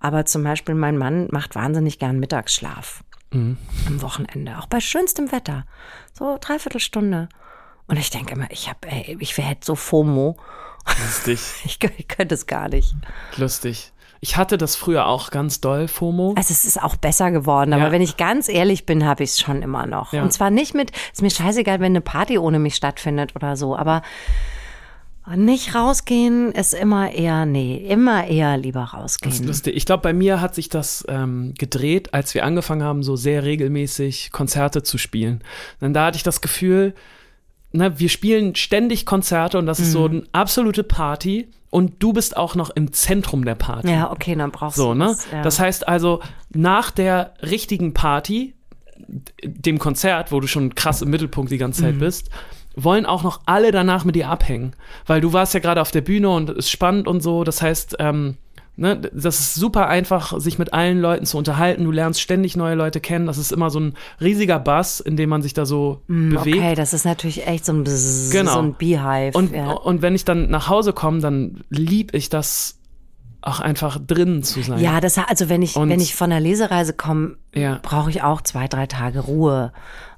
[0.00, 3.56] Aber zum Beispiel mein Mann macht wahnsinnig gern Mittagsschlaf am
[4.02, 5.64] Wochenende, auch bei schönstem Wetter.
[6.18, 7.28] So dreiviertel Stunde.
[7.86, 10.36] Und ich denke immer, ich habe, ey, ich wäre so FOMO.
[11.06, 12.92] Lustig, Ich, ich könnte es gar nicht.
[13.36, 13.92] lustig.
[14.22, 16.34] Ich hatte das früher auch ganz doll, FOMO.
[16.36, 17.92] Also es ist auch besser geworden, aber Ja.
[17.92, 20.12] wenn ich ganz ehrlich bin, habe ich es schon immer noch.
[20.12, 20.22] Ja.
[20.22, 23.76] Und zwar nicht mit, ist mir scheißegal, wenn eine Party ohne mich stattfindet oder so,
[23.76, 24.02] aber
[25.36, 29.46] nicht rausgehen ist immer eher, nee, immer eher lieber Das ist rausgehen.
[29.46, 29.76] lustig.
[29.76, 33.44] Ich glaube, bei mir hat sich das ähm, gedreht, als wir angefangen haben, so sehr
[33.44, 35.42] regelmäßig Konzerte zu spielen.
[35.80, 36.94] Denn da hatte ich das Gefühl,
[37.72, 40.14] na, wir spielen ständig Konzerte und das ist so Mhm.
[40.14, 43.90] eine absolute Party und du bist auch noch im Zentrum der Party.
[43.92, 45.04] Ja, okay, dann brauchst So, du ne?
[45.06, 45.42] das, ja.
[45.42, 46.20] Das heißt also,
[46.52, 48.54] nach der richtigen Party,
[49.44, 51.86] dem Konzert, wo du schon krass im Mittelpunkt die ganze Mhm.
[51.86, 52.30] Zeit bist,
[52.84, 54.72] wollen auch noch alle danach mit dir abhängen.
[55.06, 57.44] Weil du warst ja gerade auf der Bühne und es ist spannend und so.
[57.44, 58.36] Das heißt, ähm,
[58.76, 61.84] ne, das ist super einfach, sich mit allen Leuten zu unterhalten.
[61.84, 63.26] Du lernst ständig neue Leute kennen.
[63.26, 66.56] Das ist immer so ein riesiger Bass, in dem man sich da so bewegt.
[66.56, 68.52] Okay, das ist natürlich echt so ein, Bzzz, Genau.
[68.54, 69.36] so ein Beehive.
[69.36, 69.70] Und, ja.
[69.72, 72.76] und wenn ich dann nach Hause komme, dann lieb ich das
[73.42, 74.80] auch einfach drin zu sein.
[74.80, 77.78] Ja, das also wenn ich Und- wenn ich von der Lesereise komme, Ja.
[77.82, 79.72] brauche ich auch zwei drei Tage Ruhe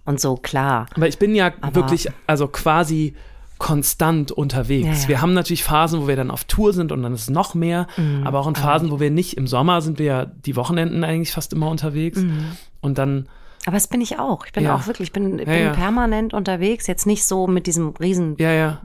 [0.04, 0.86] und so klar.
[0.94, 3.14] Aber ich bin ja Aber- wirklich, also quasi
[3.58, 4.86] konstant unterwegs.
[4.86, 5.08] Ja, ja.
[5.08, 7.54] Wir haben natürlich Phasen, wo wir dann auf Tour sind und dann ist es noch
[7.54, 8.26] mehr, Mhm.
[8.26, 11.32] aber auch in Phasen, wo wir nicht, im Sommer sind wir ja die Wochenenden eigentlich
[11.32, 12.56] fast immer unterwegs Mhm.
[12.80, 13.28] und dann,
[13.64, 14.44] Aber das bin ich auch.
[14.46, 14.74] Ich bin Ja.
[14.74, 16.88] auch wirklich, ich bin, bin permanent unterwegs.
[16.88, 18.80] Jetzt nicht so mit diesem riesen ja, ja,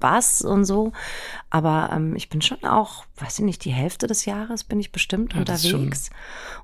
[0.00, 0.92] Bass und so,
[1.50, 4.92] aber ähm, ich bin schon auch, weiß ich nicht, die Hälfte des Jahres bin ich
[4.92, 6.10] bestimmt Ja, unterwegs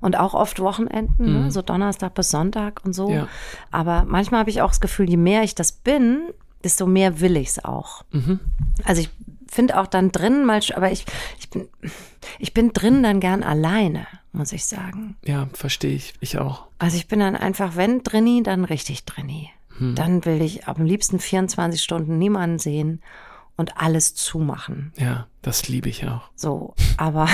[0.01, 1.51] und auch oft Wochenenden, ne?
[1.51, 3.09] so Donnerstag bis Sonntag und so.
[3.09, 3.27] Ja.
[3.71, 6.29] Aber manchmal habe ich auch das Gefühl, je mehr ich das bin,
[6.63, 8.03] desto mehr will ich es auch.
[8.85, 9.09] Also ich
[9.51, 11.05] finde auch dann drin mal, aber ich,
[11.39, 11.67] ich bin,
[12.39, 15.15] ich bin drin dann gern alleine, muss ich sagen.
[15.25, 16.65] ja, verstehe ich, ich auch.
[16.79, 19.51] Also ich bin dann einfach, wenn drinni, dann richtig drinni.
[19.77, 19.95] Hm.
[19.95, 23.01] Dann will ich am liebsten 24 Stunden niemanden sehen
[23.55, 24.91] und alles zumachen.
[24.97, 26.29] Ja, das liebe ich auch.
[26.35, 27.27] So, aber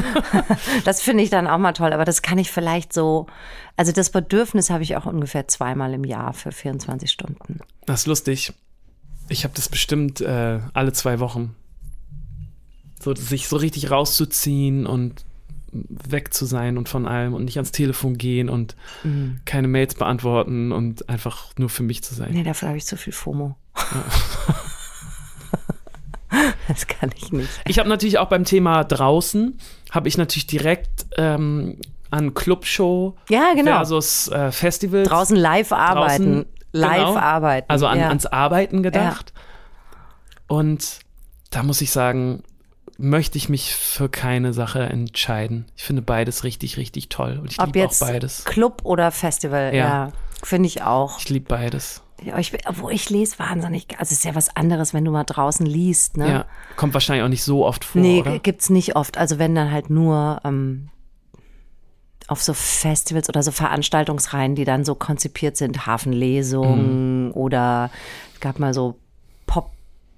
[0.84, 1.92] das finde ich dann auch mal toll.
[1.92, 3.26] Aber das kann ich vielleicht so,
[3.76, 7.60] also das Bedürfnis habe ich auch ungefähr zweimal im Jahr für 24 Stunden.
[7.84, 8.52] Das ist lustig.
[9.28, 11.54] Ich habe das bestimmt äh, alle zwei Wochen.
[13.00, 15.24] So, sich so richtig rauszuziehen und
[15.88, 19.40] weg zu sein und von allem und nicht ans Telefon gehen und Mhm.
[19.44, 22.32] keine Mails beantworten und einfach nur für mich zu sein.
[22.32, 23.56] Nee, dafür habe ich zu viel FOMO.
[26.68, 27.48] das kann ich nicht.
[27.66, 29.56] Ich habe natürlich auch beim Thema draußen,
[29.90, 31.78] habe ich natürlich direkt ähm,
[32.10, 33.72] an Clubshow Ja, genau.
[33.76, 35.04] versus äh, Festival.
[35.04, 36.24] Draußen live arbeiten.
[36.24, 37.16] Draußen, live genau.
[37.18, 37.66] arbeiten.
[37.70, 38.08] Also an, ja.
[38.08, 39.32] ans Arbeiten gedacht.
[40.48, 41.00] Und
[41.50, 42.42] da muss ich sagen,
[42.98, 45.66] möchte ich mich für keine Sache entscheiden.
[45.76, 47.38] Ich finde beides richtig, richtig toll.
[47.40, 48.44] Und ich liebe auch jetzt beides.
[48.44, 49.84] Club oder Festival, Ja.
[49.86, 50.12] ja.
[50.42, 51.18] Finde ich auch.
[51.18, 52.02] Ich liebe beides.
[52.22, 53.86] Ja, ich, obwohl ich lese wahnsinnig.
[53.98, 56.28] Also es ist ja was anderes, wenn du mal draußen liest, ne?
[56.28, 56.44] Ja.
[56.76, 58.38] Kommt wahrscheinlich auch nicht so oft vor, nee, oder?
[58.38, 59.18] gibt's nicht oft.
[59.18, 60.88] Also wenn dann halt nur ähm,
[62.26, 67.90] auf so Festivals oder so Veranstaltungsreihen, die dann so konzipiert sind, Hafenlesungen oder
[68.34, 68.98] es gab mal so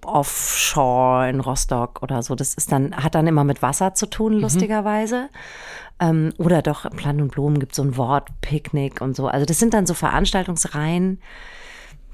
[0.08, 2.34] Offshore in Rostock oder so.
[2.34, 5.28] Das ist dann, hat dann immer mit Wasser zu tun, lustigerweise.
[6.00, 9.28] Ähm, oder doch, in Plan und Blumen gibt so ein Wort, Picknick und so.
[9.28, 11.20] Also das sind dann so Veranstaltungsreihen.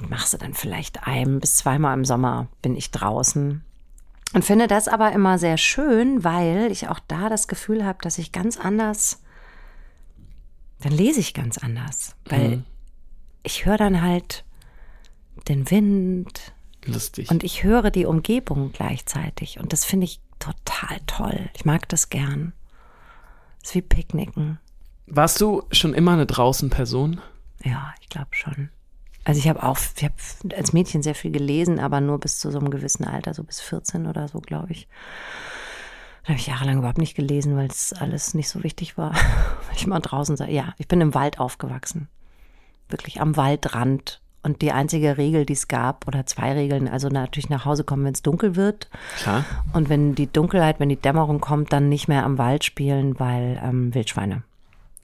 [0.09, 3.63] Machst du dann vielleicht ein bis zweimal im Sommer bin ich draußen.
[4.33, 8.19] Und finde das aber immer sehr schön, weil ich auch da das Gefühl habe, dass
[8.19, 9.23] ich ganz anders,
[10.81, 12.17] dann lese ich ganz anders.
[12.25, 12.65] Weil
[13.45, 14.45] ich höre dann halt
[15.47, 16.54] den Wind
[16.87, 17.31] Lustig.
[17.31, 19.59] und ich höre die Umgebung gleichzeitig.
[19.61, 21.49] Und das finde ich total toll.
[21.55, 22.53] Ich mag das gern.
[23.61, 24.59] Das ist wie Picknicken.
[25.07, 27.21] Warst du schon immer eine Draußen-Person?
[27.63, 28.71] Ja, ich glaube schon.
[29.25, 30.15] Also ich habe auch, ich habe
[30.55, 33.61] als Mädchen sehr viel gelesen, aber nur bis zu so einem gewissen Alter, so bis
[33.61, 34.87] 14 oder so, glaube ich.
[36.25, 39.15] Da habe ich jahrelang überhaupt nicht gelesen, weil es alles nicht so wichtig war.
[39.77, 40.53] Ich immer draußen sei.
[40.53, 42.07] Ja, ich bin im Wald aufgewachsen.
[42.89, 44.21] Wirklich am Waldrand.
[44.45, 48.05] Und die einzige Regel, die es gab, oder zwei Regeln, also natürlich nach Hause kommen,
[48.05, 48.91] wenn es dunkel wird.
[49.17, 49.47] Klar.
[49.73, 53.59] Und wenn die Dunkelheit, wenn die Dämmerung kommt, dann nicht mehr am Wald spielen, weil
[53.65, 54.43] ähm, Wildschweine.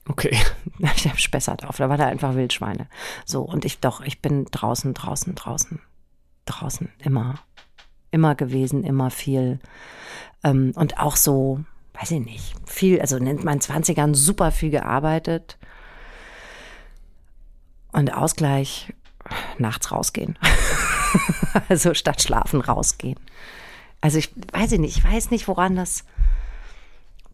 [0.06, 0.36] Okay.
[0.96, 2.86] Ich habe Spessart auf, da war da einfach Wildschweine.
[3.24, 5.80] So, und ich doch, ich bin draußen, draußen, draußen,
[6.46, 7.34] draußen, immer,
[8.10, 9.58] immer gewesen, immer viel.
[10.42, 11.60] Ähm, und auch so,
[11.94, 15.58] weiß ich nicht, viel, also in meinen 20ern super viel gearbeitet.
[17.92, 18.92] Und Ausgleich,
[19.58, 20.38] nachts rausgehen.
[21.68, 23.18] also statt schlafen rausgehen.
[24.00, 26.04] Also ich weiß ich nicht, ich weiß nicht, woran das,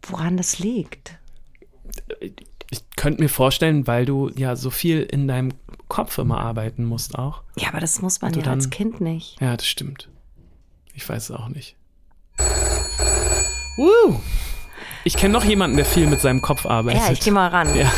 [0.03, 1.17] woran das liegt.
[2.69, 5.53] Ich könnte mir vorstellen, weil du ja so viel in deinem
[5.87, 7.43] Kopf immer arbeiten musst auch.
[7.57, 9.39] Ja, aber das muss man ja dann- als Kind nicht.
[9.39, 10.09] Ja, das stimmt.
[10.93, 11.75] Ich weiß es auch nicht.
[13.77, 14.19] Woo!
[15.03, 17.01] Ich kenne noch jemanden, der viel mit seinem Kopf arbeitet.
[17.01, 17.73] Ja, ich gehe mal ran.
[17.75, 17.91] Ja.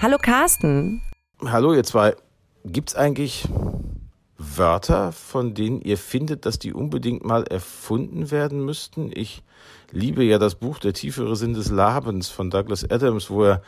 [0.00, 1.02] Hallo Carsten.
[1.44, 2.16] Hallo ihr zwei.
[2.64, 3.48] Gibt's eigentlich
[4.36, 9.10] Wörter, von denen ihr findet, dass die unbedingt mal erfunden werden müssten?
[9.14, 9.42] Ich
[9.90, 13.62] liebe ja das Buch Der tiefere Sinn des Labens von Douglas Adams, wo er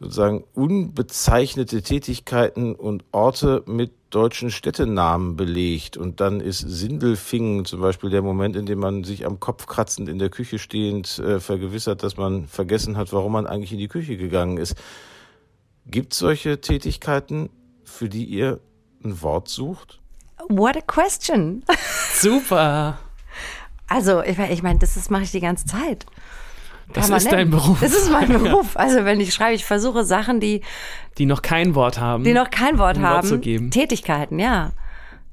[0.00, 5.96] sozusagen unbezeichnete Tätigkeiten und Orte mit deutschen Städtenamen belegt.
[5.96, 10.08] Und dann ist Sindelfingen zum Beispiel der Moment, in dem man sich am Kopf kratzend
[10.08, 13.88] in der Küche stehend äh, vergewissert, dass man vergessen hat, warum man eigentlich in die
[13.88, 14.76] Küche gegangen ist.
[15.86, 17.50] Gibt es solche Tätigkeiten,
[17.84, 18.60] für die ihr
[19.04, 20.00] ein Wort sucht?
[20.48, 21.62] What a question.
[22.18, 22.98] Super.
[23.86, 26.06] Also, ich meine, ich mein, das ist- mache ich die ganze Zeit.
[26.92, 27.80] Das ist dein Beruf.
[27.80, 28.76] Das ist mein Beruf.
[28.76, 30.62] Also, wenn ich schreibe, ich versuche Sachen, die,
[31.18, 32.24] Die noch kein Wort haben.
[32.24, 33.28] die noch kein Wort Wort haben.
[33.28, 33.70] zu geben.
[33.70, 34.72] Tätigkeiten, ja.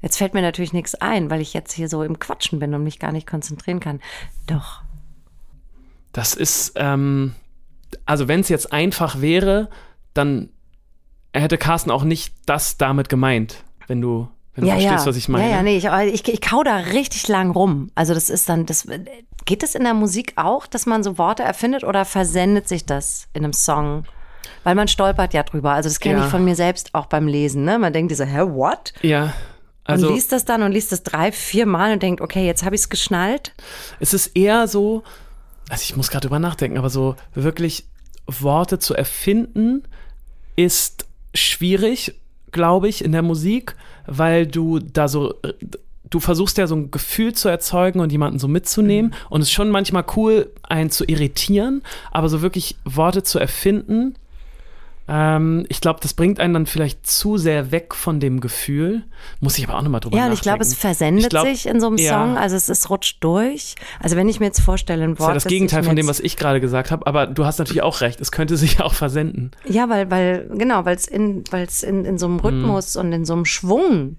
[0.00, 2.82] Jetzt fällt mir natürlich nichts ein, weil ich jetzt hier so im Quatschen bin und
[2.82, 4.00] mich gar nicht konzentrieren kann.
[4.46, 4.82] Doch.
[6.12, 7.34] Das ist, ähm,
[8.04, 9.68] also wenn es jetzt einfach wäre,
[10.14, 10.50] dann
[11.40, 15.10] hätte Carsten auch nicht das damit gemeint, wenn du, wenn du ja, verstehst, ja.
[15.10, 15.48] was ich meine.
[15.48, 17.90] Ja, ja, nee, ich, ich, ich kau da richtig lang rum.
[17.94, 18.86] Also das ist dann, das
[19.44, 23.28] geht es in der Musik auch, dass man so Worte erfindet oder versendet sich das
[23.32, 24.04] in einem Song?
[24.64, 25.72] Weil man stolpert ja drüber.
[25.72, 26.24] Also das kenne Ja.
[26.24, 27.64] ich von mir selbst auch beim Lesen.
[27.64, 27.78] Ne?
[27.78, 28.92] Man denkt so, hä, what?
[29.02, 29.32] Ja,
[29.84, 32.64] also und liest das dann und liest das drei, vier Mal und denkt, okay, jetzt
[32.64, 33.52] habe ich es geschnallt.
[33.98, 35.02] es ist eher so,
[35.68, 37.88] also ich muss gerade drüber nachdenken, aber so wirklich
[38.26, 39.82] Worte zu erfinden
[40.54, 42.14] ist schwierig,
[42.50, 45.34] glaube ich, in der Musik, weil du da so,
[46.08, 49.14] du versuchst ja so ein Gefühl zu erzeugen und jemanden so mitzunehmen.
[49.30, 54.14] Und es ist schon manchmal cool, einen zu irritieren, aber so wirklich Worte zu erfinden,
[55.08, 59.02] ähm, ich glaube, das bringt einen dann vielleicht zu sehr weg von dem Gefühl.
[59.40, 60.38] Muss ich aber auch nochmal drüber Ja, und nachdenken.
[60.38, 62.10] ich glaube, es versendet glaub, sich in so einem ja.
[62.12, 62.36] Song.
[62.36, 63.74] Also es, es rutscht durch.
[64.00, 65.28] Also wenn ich mir jetzt vorstelle, ein Das Wort.
[65.30, 67.82] ist ja das Gegenteil von dem, was ich gerade gesagt habe, aber du hast natürlich
[67.82, 69.50] auch recht, es könnte sich auch versenden.
[69.66, 72.38] Ja, weil, weil, genau, weil es in, weil es in, in so Mhm.
[72.38, 74.16] einem Rhythmus und in so einem Schwung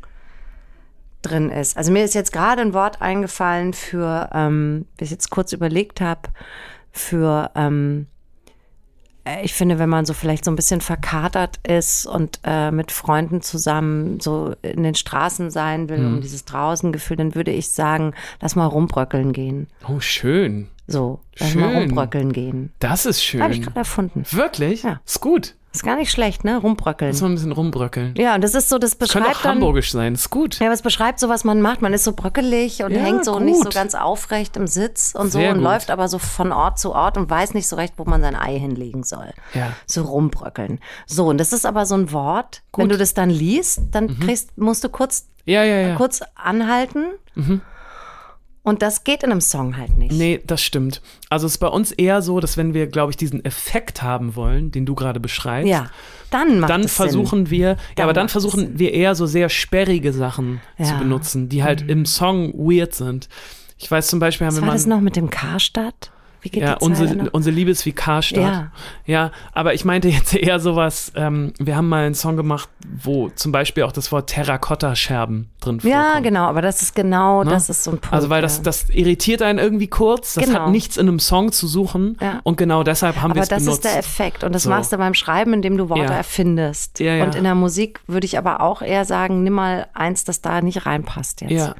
[1.21, 1.77] drin ist.
[1.77, 6.01] Also mir ist jetzt gerade ein Wort eingefallen für, ähm, wie ich jetzt kurz überlegt
[6.01, 6.29] habe,
[6.91, 8.12] für, ähm, äh,
[9.43, 13.41] ich finde, wenn man so vielleicht so ein bisschen verkatert ist und äh, mit Freunden
[13.41, 16.15] zusammen so in den Straßen sein will, Mhm.
[16.15, 19.67] um dieses Draußengefühl, dann würde ich sagen, lass mal rumbröckeln gehen.
[19.87, 20.67] Oh, schön.
[20.87, 21.77] So, lass mal Schön.
[21.83, 22.73] rumbröckeln gehen.
[22.79, 23.41] Das ist schön.
[23.41, 24.25] Habe ich gerade erfunden.
[24.31, 24.83] Wirklich?
[24.83, 24.99] Ja.
[25.05, 25.55] Ist gut.
[25.73, 26.57] Ist gar nicht schlecht, ne?
[26.57, 27.09] Rumbröckeln.
[27.11, 28.13] Muss man ein bisschen rumbröckeln.
[28.15, 29.53] Ja, und das ist so, das beschreibt auch dann.
[29.55, 30.59] hamburgisch sein, ist gut.
[30.59, 31.81] Ja, aber es beschreibt so, was man macht.
[31.81, 33.73] Man ist so bröckelig und Ja, hängt so nicht so gut.
[33.73, 35.63] ganz aufrecht im Sitz und so Sehr und gut.
[35.63, 38.35] läuft aber so von Ort zu Ort und weiß nicht so recht, wo man sein
[38.35, 39.33] Ei hinlegen soll.
[39.55, 39.73] Ja.
[39.87, 40.79] So rumbröckeln.
[41.07, 44.19] So, und das ist aber so ein Wort, wenn du das dann liest, dann Mhm.
[44.19, 45.95] kriegst, musst du kurz, Ja, ja, ja.
[45.95, 47.05] kurz anhalten.
[48.65, 50.13] Und das geht in einem Song halt nicht.
[50.13, 51.01] Nee, das stimmt.
[51.29, 54.37] Also es ist bei uns eher so, dass wenn wir, glaube ich, diesen Effekt haben
[54.37, 55.89] wollen, den du gerade beschreibst, Ja,
[56.29, 57.05] dann macht dann es Sinn.
[57.05, 60.93] versuchen wir, ja, Dann aber dann versuchen wir eher so sehr sperrige Sachen zu Ja.
[60.95, 60.99] Mhm.
[60.99, 63.27] benutzen, die halt im Song weird sind.
[63.77, 66.12] Ich weiß zum Beispiel, haben Was wir war mal das noch mit dem Karstadt?
[66.51, 68.41] Ja, unsere, unsere Liebe ist wie Karstadt.
[68.43, 68.71] Ja.
[69.05, 72.69] ja, aber ich meinte jetzt eher sowas, ähm, wir haben mal einen Song gemacht,
[73.01, 75.83] wo zum Beispiel auch das Wort Terrakotta-Scherben drin vorkommt.
[76.13, 77.49] Ja, genau, aber das ist genau, Ne?
[77.51, 78.13] das ist so ein Punkt.
[78.13, 80.61] Also weil das, das irritiert einen irgendwie kurz, das Genau.
[80.61, 82.39] hat nichts in einem Song zu suchen Ja.
[82.43, 83.85] und genau deshalb haben wir Aber es das benutzt.
[83.85, 84.43] ist der Effekt.
[84.43, 84.69] Und das So.
[84.69, 86.11] machst du beim Schreiben, indem du Worte Ja.
[86.11, 86.99] erfindest.
[86.99, 87.23] Ja, ja.
[87.23, 90.61] Und in der Musik würde ich aber auch eher sagen, nimm mal eins, das da
[90.61, 91.51] nicht reinpasst jetzt.
[91.51, 91.75] Ja.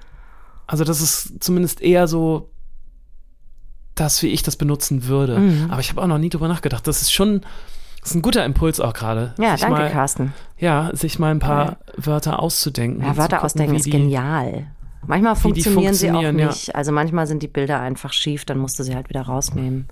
[0.68, 2.50] Also das ist zumindest eher so
[3.96, 5.38] das, wie ich das benutzen würde.
[5.40, 5.68] Mhm.
[5.72, 6.88] Aber ich habe auch noch nie drüber nachgedacht.
[6.88, 7.42] Das ist schon,
[8.02, 9.34] das ist ein guter Impuls auch gerade.
[9.40, 10.34] Ja, danke, mal, Carsten.
[10.58, 13.02] Ja, sich mal ein paar Wörter auszudenken.
[13.04, 14.68] Ja, Wörter gucken, ausdenken ist die- genial.
[15.06, 16.48] Manchmal die funktionieren sie auch funktionieren, ja.
[16.48, 16.76] nicht.
[16.76, 19.90] Also manchmal sind die Bilder einfach schief, dann musst du sie halt wieder rausnehmen.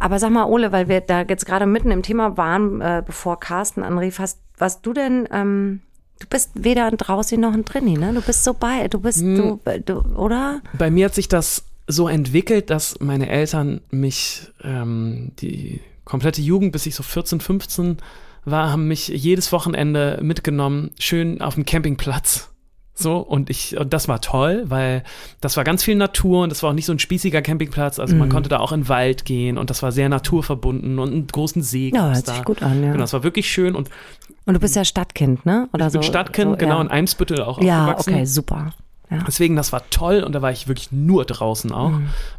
[0.00, 3.40] Aber sag mal, Ole, weil wir da jetzt gerade mitten im Thema waren, äh, bevor
[3.40, 5.80] Carsten anrief, hast, was du denn, ähm,
[6.20, 8.12] du bist weder ein Draußen noch ein Drinni, ne?
[8.12, 9.36] Du bist so bei, du bist, Hm.
[9.64, 10.60] du, du, oder?
[10.76, 16.72] Bei mir hat sich das so entwickelt, dass meine Eltern mich ähm, die komplette Jugend,
[16.72, 17.96] bis ich so 14, 15
[18.44, 22.50] war, haben mich jedes Wochenende mitgenommen, schön auf dem Campingplatz.
[22.94, 25.04] So, und ich, und das war toll, weil
[25.40, 27.98] das war ganz viel Natur und das war auch nicht so ein spießiger Campingplatz.
[28.00, 28.20] Also Mhm.
[28.20, 31.26] man konnte da auch in den Wald gehen und das war sehr naturverbunden und einen
[31.28, 31.92] großen See.
[31.94, 32.34] Ja, hört da.
[32.34, 32.90] sich gut an, ja.
[32.92, 33.88] Genau, das war wirklich schön und
[34.46, 35.68] Und du bist ja Stadtkind, ne?
[35.72, 36.80] Oder ich bin so, Stadtkind, so, genau, ja.
[36.82, 38.14] in Eimsbüttel auch Ja, aufgewachsen.
[38.14, 38.74] okay, super.
[39.10, 39.24] Ja.
[39.26, 41.92] Deswegen, das war toll und da war ich wirklich nur draußen auch,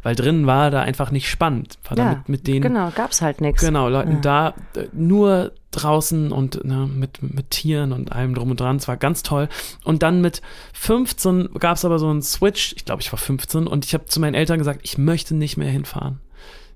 [0.04, 1.78] weil drinnen war da einfach nicht spannend.
[1.88, 2.08] War da Mhm.
[2.10, 3.60] ja, mit, mit den genau, gab's halt nichts.
[3.60, 4.18] genau, Leuten Ja.
[4.20, 8.76] da äh, nur draußen und ne, mit, mit Tieren und allem drum und dran.
[8.76, 9.48] Es war ganz toll.
[9.84, 13.66] Und dann mit 15 gab es aber so einen Switch, ich glaube, ich war 15
[13.66, 16.20] und ich habe zu meinen Eltern gesagt, ich möchte nicht mehr hinfahren.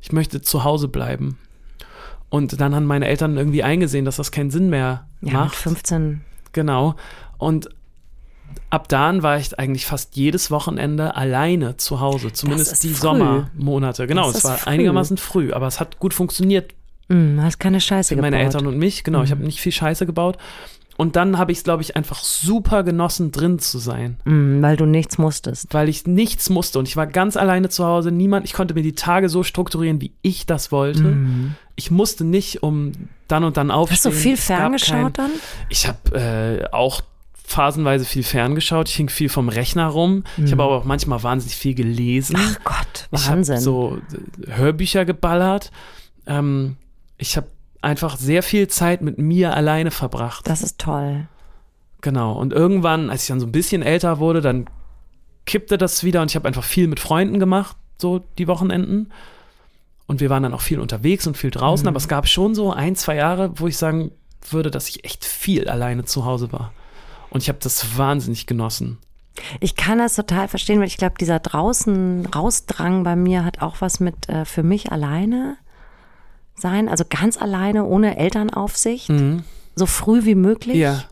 [0.00, 1.38] Ich möchte zu Hause bleiben.
[2.30, 5.54] Und dann haben meine Eltern irgendwie eingesehen, dass das keinen Sinn mehr Ja, mit macht.
[5.56, 6.22] 15.
[6.52, 6.94] Genau.
[7.38, 7.68] Und
[8.70, 12.94] ab dann war ich eigentlich fast jedes Wochenende alleine zu Hause, zumindest die früh.
[12.94, 14.06] Sommermonate.
[14.06, 14.70] Genau, es war früh.
[14.70, 16.72] einigermaßen früh, aber es hat gut funktioniert
[17.08, 18.54] Mm, hast keine Scheiße für meine gebaut.
[18.54, 19.04] Eltern und mich.
[19.04, 20.38] Genau, ich habe nicht viel Scheiße gebaut.
[20.96, 24.78] Und dann habe ich es, glaube ich, einfach super genossen, drin zu sein, Mm, weil
[24.78, 25.74] du nichts musstest.
[25.74, 28.10] weil ich nichts musste und ich war ganz alleine zu Hause.
[28.10, 31.14] Niemand, ich konnte mir die Tage so strukturieren, wie ich das wollte.
[31.76, 32.92] Ich musste nicht um
[33.28, 33.96] dann und dann aufstehen.
[33.96, 35.30] Hast du viel ferngeschaut kein- dann?
[35.68, 37.02] Ich habe äh, auch
[37.46, 38.88] phasenweise viel ferngeschaut.
[38.88, 40.24] Ich hing viel vom Rechner rum.
[40.42, 42.36] Ich habe aber auch manchmal wahnsinnig viel gelesen.
[42.38, 43.60] Ach Gott, ich habe Wahnsinn.
[43.60, 43.98] so
[44.46, 45.70] äh, Hörbücher geballert.
[46.26, 46.76] Ähm,
[47.18, 47.46] ich habe
[47.82, 50.48] einfach sehr viel Zeit mit mir alleine verbracht.
[50.48, 51.28] das ist toll.
[52.00, 52.32] Genau.
[52.32, 54.66] Und irgendwann, als ich dann so ein bisschen älter wurde, dann
[55.46, 59.12] kippte das wieder und ich habe einfach viel mit Freunden gemacht, so die Wochenenden.
[60.06, 62.72] und wir waren dann auch viel unterwegs und viel draußen, aber es gab schon so
[62.72, 64.10] ein, zwei Jahre, wo ich sagen
[64.50, 66.72] würde, dass ich echt viel alleine zu Hause war.
[67.34, 68.98] Und ich habe das wahnsinnig genossen.
[69.58, 73.80] Ich kann das total verstehen, weil ich glaube, dieser draußen Rausdrang bei mir hat auch
[73.80, 75.56] was mit äh, für mich alleine
[76.54, 79.10] sein, also ganz alleine, ohne Elternaufsicht,
[79.74, 80.76] so früh wie möglich.
[80.76, 80.82] Mhm.
[80.82, 81.04] Ja,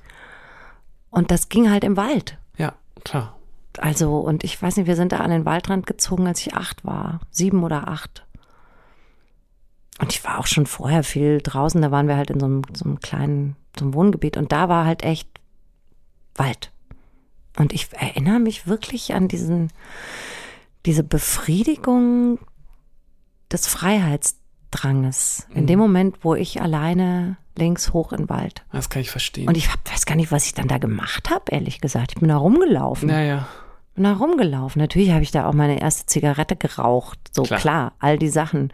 [1.11, 2.39] Und das ging halt im Wald.
[2.57, 3.37] ja, klar.
[3.79, 6.85] Also, und ich weiß nicht, wir sind da an den Waldrand gezogen, als ich acht
[6.85, 7.21] war.
[7.31, 8.25] Sieben oder acht.
[9.99, 11.81] Und ich war auch schon vorher viel draußen.
[11.81, 14.37] Da waren wir halt in so einem, so einem kleinen, so einem Wohngebiet.
[14.37, 15.32] Und da war halt echt
[16.35, 16.73] Wald.
[17.59, 19.71] Und ich erinnere mich wirklich an diesen,
[20.87, 22.39] diese Befriedigung
[23.51, 25.47] des Freiheitsdranges.
[25.55, 28.65] In dem Moment, wo ich alleine links hoch in den Wald.
[28.73, 29.49] Das kann ich verstehen.
[29.49, 32.13] Und ich hab, weiß gar nicht, was ich dann da gemacht habe, ehrlich gesagt.
[32.13, 33.47] Ich bin da rumgelaufen naja,
[33.95, 34.81] bin da rumgelaufen.
[34.81, 37.19] Natürlich habe ich da auch meine erste Zigarette geraucht.
[37.33, 37.61] So Klar.
[37.61, 38.73] klar, all die Sachen.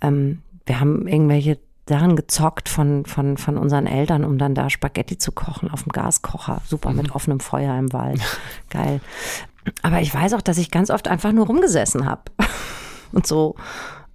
[0.00, 1.58] Ähm, wir haben irgendwelche
[1.88, 5.92] Sachen gezockt von, von, von unseren Eltern, um dann da Spaghetti zu kochen auf dem
[5.92, 6.60] Gaskocher.
[6.66, 8.20] Super, mit offenem Feuer im Wald.
[8.70, 9.00] Geil.
[9.82, 12.22] Aber ich weiß auch, dass ich ganz oft einfach nur rumgesessen habe.
[13.12, 13.54] Und so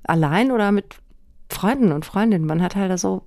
[0.04, 0.96] allein oder mit
[1.50, 2.46] Freunden und Freundinnen.
[2.46, 3.26] Man hat halt so.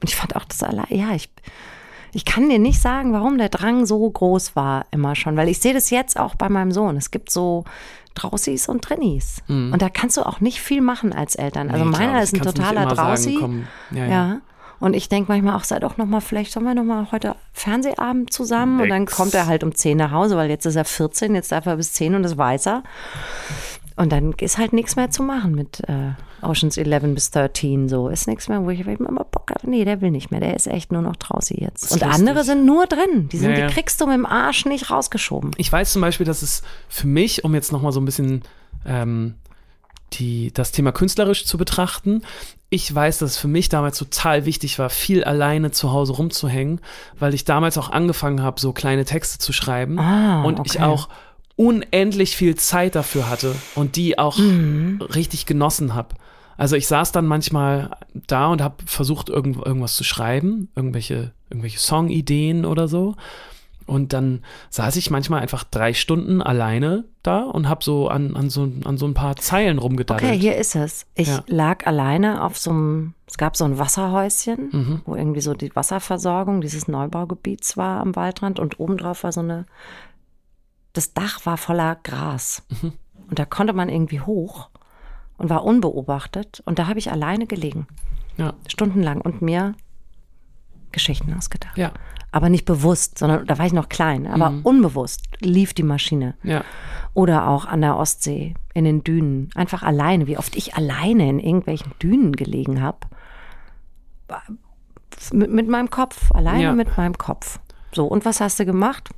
[0.00, 1.28] Und ich fand auch das allein, ja, ich,
[2.12, 5.60] ich kann dir nicht sagen, warum der Drang so groß war immer schon, weil ich
[5.60, 6.96] sehe das jetzt auch bei meinem Sohn.
[6.96, 7.64] Es gibt so
[8.14, 9.42] Draußis und Drinnis.
[9.72, 11.70] Und da kannst du auch nicht viel machen als Eltern.
[11.70, 11.90] Also Mhm.
[11.90, 14.10] Nee, klar, meiner das ist ein totaler immer sagen, ja, ja.
[14.10, 14.40] ja.
[14.80, 17.36] Und ich denke manchmal auch, sei doch noch mal, vielleicht sollen wir noch mal heute
[17.52, 18.80] Fernsehabend zusammen.
[18.80, 19.14] Und dann Nix.
[19.14, 21.76] kommt er halt um 10 nach Hause, weil jetzt ist er 14, jetzt darf er
[21.76, 22.82] bis 10 und das weiß er.
[24.00, 27.90] Und dann ist halt nichts mehr zu machen mit äh, Oceans 11 bis 13.
[27.90, 29.68] So ist nichts mehr, wo ich immer Bock habe.
[29.68, 30.40] Nee, der will nicht mehr.
[30.40, 31.92] Der ist echt nur noch draußen jetzt.
[31.92, 32.08] Und lustig.
[32.08, 33.28] andere sind nur drin.
[33.30, 33.66] Die, sind, Ja, ja.
[33.66, 35.50] die kriegst du mit dem Arsch nicht rausgeschoben.
[35.58, 38.40] Ich weiß zum Beispiel, dass es für mich, um jetzt nochmal so ein bisschen
[38.86, 39.34] ähm,
[40.14, 42.22] die, das Thema künstlerisch zu betrachten,
[42.70, 46.80] ich weiß, dass es für mich damals total wichtig war, viel alleine zu Hause rumzuhängen,
[47.18, 50.84] weil ich damals auch angefangen habe, so kleine Texte zu schreiben Ah, und ich okay.
[50.84, 51.08] auch
[51.60, 55.00] unendlich viel Zeit dafür hatte und die auch Mhm.
[55.14, 56.14] richtig genossen habe.
[56.56, 61.78] Also ich saß dann manchmal da und habe versucht, irgend, irgendwas zu schreiben, irgendwelche, irgendwelche
[61.78, 63.14] Songideen oder so.
[63.86, 68.48] Und dann saß ich manchmal einfach drei Stunden alleine da und habe so an, an,
[68.48, 70.30] so an so ein paar Zeilen rumgedaddelt.
[70.30, 71.06] Okay, hier ist es.
[71.14, 71.42] Ich Ja.
[71.48, 75.00] lag alleine auf so einem, es gab so ein Wasserhäuschen, Mhm.
[75.06, 79.66] wo irgendwie so die Wasserversorgung dieses Neubaugebiets war am Waldrand und obendrauf war so eine,
[80.92, 82.62] das Dach war voller Gras.
[82.82, 82.92] Mhm.
[83.28, 84.70] Und da konnte man irgendwie hoch
[85.38, 86.62] und war unbeobachtet.
[86.66, 87.86] Und da habe ich alleine gelegen,
[88.36, 89.74] Ja, stundenlang und mir
[90.92, 91.76] Geschichten ausgedacht.
[91.78, 91.92] ja,
[92.32, 94.62] Aber nicht bewusst, sondern da war ich noch klein, aber Mhm.
[94.62, 96.34] unbewusst lief die Maschine.
[96.42, 96.64] ja.
[97.14, 99.50] Oder auch an der Ostsee, in den Dünen.
[99.56, 100.28] Einfach alleine.
[100.28, 102.98] Wie oft ich alleine in irgendwelchen Dünen gelegen habe.
[105.32, 106.30] Mit, mit meinem Kopf.
[106.32, 106.72] Alleine Ja.
[106.72, 107.58] mit meinem Kopf.
[107.92, 109.10] So, und was hast du gemacht?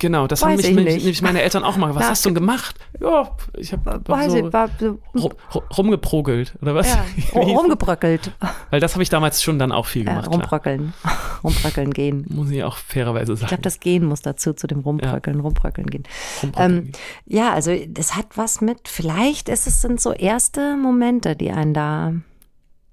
[0.00, 1.94] Genau, das Weiß haben mich, ich nämlich meine Eltern auch mal.
[1.94, 2.76] Was Na, hast du denn gemacht?
[3.00, 6.88] Ja, ich habe so ich, so, ru- ru- rumgeprogelt, oder was?
[6.88, 7.34] ja, das?
[7.34, 8.32] rumgebröckelt.
[8.70, 10.24] Weil das habe ich damals schon dann auch viel Ja, gemacht.
[10.26, 10.40] klar.
[10.40, 10.94] rumbröckeln.
[11.44, 12.24] rumbröckeln gehen.
[12.30, 13.48] Muss ich auch fairerweise Ich sagen.
[13.48, 16.04] glaube, das Gehen muss dazu, zu dem Rumbröckeln, rumbröckeln gehen.
[16.42, 16.76] Rumbröckeln.
[16.86, 16.92] Ähm,
[17.26, 21.74] ja, also das hat was mit, vielleicht ist es sind so erste Momente, die einen
[21.74, 22.14] da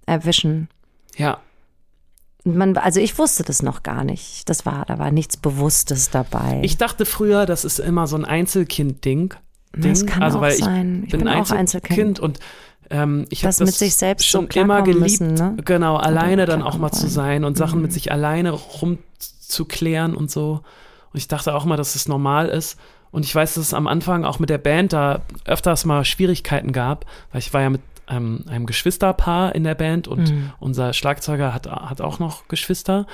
[0.05, 0.69] erwischen.
[1.15, 1.39] ja,
[2.55, 4.47] Man, also ich wusste das noch gar nicht.
[4.49, 6.59] Das war, da war nichts Bewusstes dabei.
[6.63, 9.33] ich dachte früher, das ist immer so ein Einzelkind-Ding.
[9.75, 9.91] Ding.
[9.91, 11.03] Das kann also auch sein.
[11.05, 12.19] Ich bin, bin ein auch Einzelkind, Einzelkind.
[12.19, 12.39] und
[12.89, 15.57] ähm, ich habe Das mit sich selbst so schon immer klarkommen geliebt, müssen, ne?
[15.65, 17.11] genau, alleine dann auch mal zu wollen.
[17.11, 17.81] sein und Sachen Mhm.
[17.83, 20.61] mit sich alleine rumzuklären und so.
[21.13, 22.77] Und ich dachte auch mal, dass es normal ist.
[23.11, 26.71] Und ich weiß, dass es am Anfang auch mit der Band da öfters mal Schwierigkeiten
[26.71, 30.51] gab, weil ich war ja mit ähm, einem Geschwisterpaar in der Band und Mhm.
[30.59, 33.05] unser Schlagzeuger hat, hat auch noch Geschwister.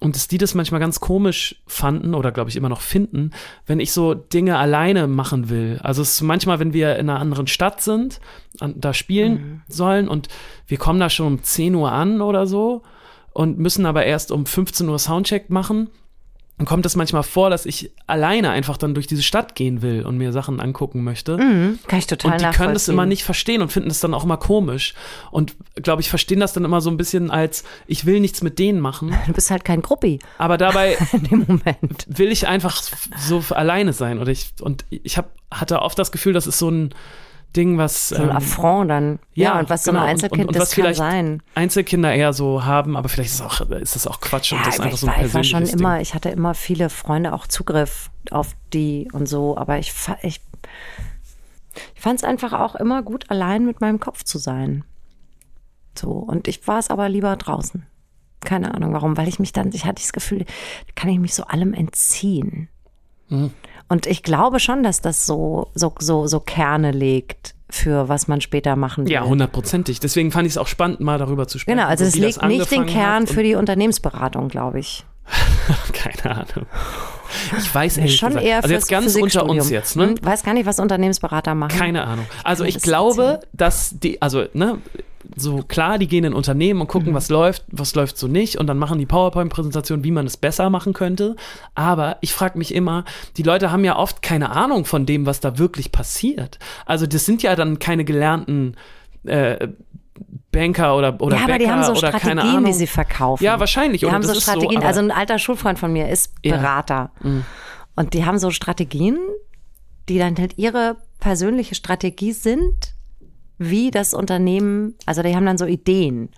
[0.00, 3.30] Und dass die das manchmal ganz komisch fanden oder glaube ich immer noch finden,
[3.66, 5.80] wenn ich so Dinge alleine machen will.
[5.82, 8.20] Also es ist manchmal, wenn wir in einer anderen Stadt sind,
[8.60, 9.62] an, da spielen Mhm.
[9.68, 10.28] sollen und
[10.66, 12.82] wir kommen da schon um 10 Uhr an oder so
[13.32, 15.88] und müssen aber erst um 15 Uhr Soundcheck machen.
[16.58, 20.06] Dann kommt es manchmal vor, dass ich alleine einfach dann durch diese Stadt gehen will
[20.06, 21.36] und mir Sachen angucken möchte.
[21.36, 24.14] Mhm, kann ich total Und die können das immer nicht verstehen und finden das dann
[24.14, 24.94] auch immer komisch.
[25.30, 28.58] Und glaube ich, verstehen das dann immer so ein bisschen als, ich will nichts mit
[28.58, 29.14] denen machen.
[29.26, 32.06] Du bist halt kein Gruppi Aber dabei in dem Moment.
[32.08, 32.82] will ich einfach
[33.18, 34.18] so alleine sein.
[34.18, 36.94] Oder ich, und ich hab, hatte oft das Gefühl, das ist so ein
[37.56, 39.18] Ding, was So ein ähm, Affront dann.
[39.34, 40.02] Ja, ja, und was so genau.
[40.02, 41.42] ein Und- Einzelkind, und- und das was kann vielleicht sein.
[41.54, 44.74] Einzelkinder eher so haben, aber vielleicht ist, es auch, ist das auch Quatsch und das
[44.74, 46.02] ist Ja, einfach ich, so ein war, ich war persönliches schon immer, Ding.
[46.02, 49.92] ich hatte immer viele Freunde auch Zugriff auf die und so, aber ich,
[50.22, 50.40] ich
[51.94, 54.84] Ich fand es einfach auch immer gut, allein mit meinem Kopf zu sein.
[55.98, 57.86] So, und ich war es aber lieber draußen.
[58.40, 60.44] Keine Ahnung warum, weil ich mich dann, ich hatte das Gefühl,
[60.94, 62.68] kann ich mich so allem entziehen.
[63.28, 63.50] Mhm.
[63.88, 68.40] Und ich glaube schon, dass das so, so, so, so Kerne legt für was man
[68.40, 69.12] später machen will.
[69.12, 69.98] Ja, hundertprozentig.
[70.00, 71.78] Deswegen fand ich es auch spannend, mal darüber zu sprechen.
[71.78, 75.04] Genau, also es legt nicht den Kern für die Unternehmensberatung, glaube ich.
[75.92, 76.66] Keine Ahnung.
[77.58, 78.46] Ich weiß ehrlich Schon gesagt.
[78.46, 80.08] eher Also jetzt ganz unter uns jetzt, ne?
[80.10, 81.76] Hm, Weiß gar nicht, was Unternehmensberater machen.
[81.76, 82.26] Keine Ahnung.
[82.44, 84.78] Also mir ich das glaube, dass die, also, ne,
[85.34, 86.92] so klar, die gehen in Unternehmen und Mhm.
[86.92, 90.36] gucken, was läuft, was läuft so nicht und dann machen die PowerPoint-Präsentation, wie man es
[90.36, 91.36] besser machen könnte.
[91.74, 93.04] Aber ich frage mich immer,
[93.36, 96.58] die Leute haben ja oft keine Ahnung von dem, was da wirklich passiert.
[96.84, 98.76] Also das sind ja dann keine gelernten
[99.24, 99.68] äh,
[100.52, 102.64] Banker oder, oder ja, aber Bäcker die haben so Strategien, Ahnung.
[102.64, 103.44] die sie verkaufen.
[103.44, 104.78] Ja, wahrscheinlich, Die haben so so, Strategien.
[104.78, 106.56] aber- also ein alter Schulfreund von mir ist Ja.
[106.56, 106.60] Mhm.
[106.60, 107.10] Berater.
[107.96, 109.18] Und die haben so Strategien,
[110.08, 112.94] die dann halt ihre persönliche Strategie sind,
[113.58, 116.28] wie das Unternehmen, also die haben dann so Ideen.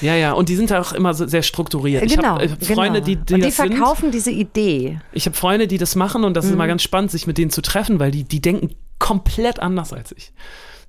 [0.00, 2.04] Ja, ja, und die sind auch immer so sehr strukturiert.
[2.04, 2.28] Ich genau.
[2.30, 3.06] habe äh, Freunde, genau.
[3.06, 3.74] die, die Und die das sind.
[3.74, 5.00] verkaufen diese Idee.
[5.12, 6.56] Ich habe Freunde, die das machen und das ist Mhm.
[6.56, 10.12] immer ganz spannend, sich mit denen zu treffen, weil die, die denken komplett anders als
[10.12, 10.32] ich.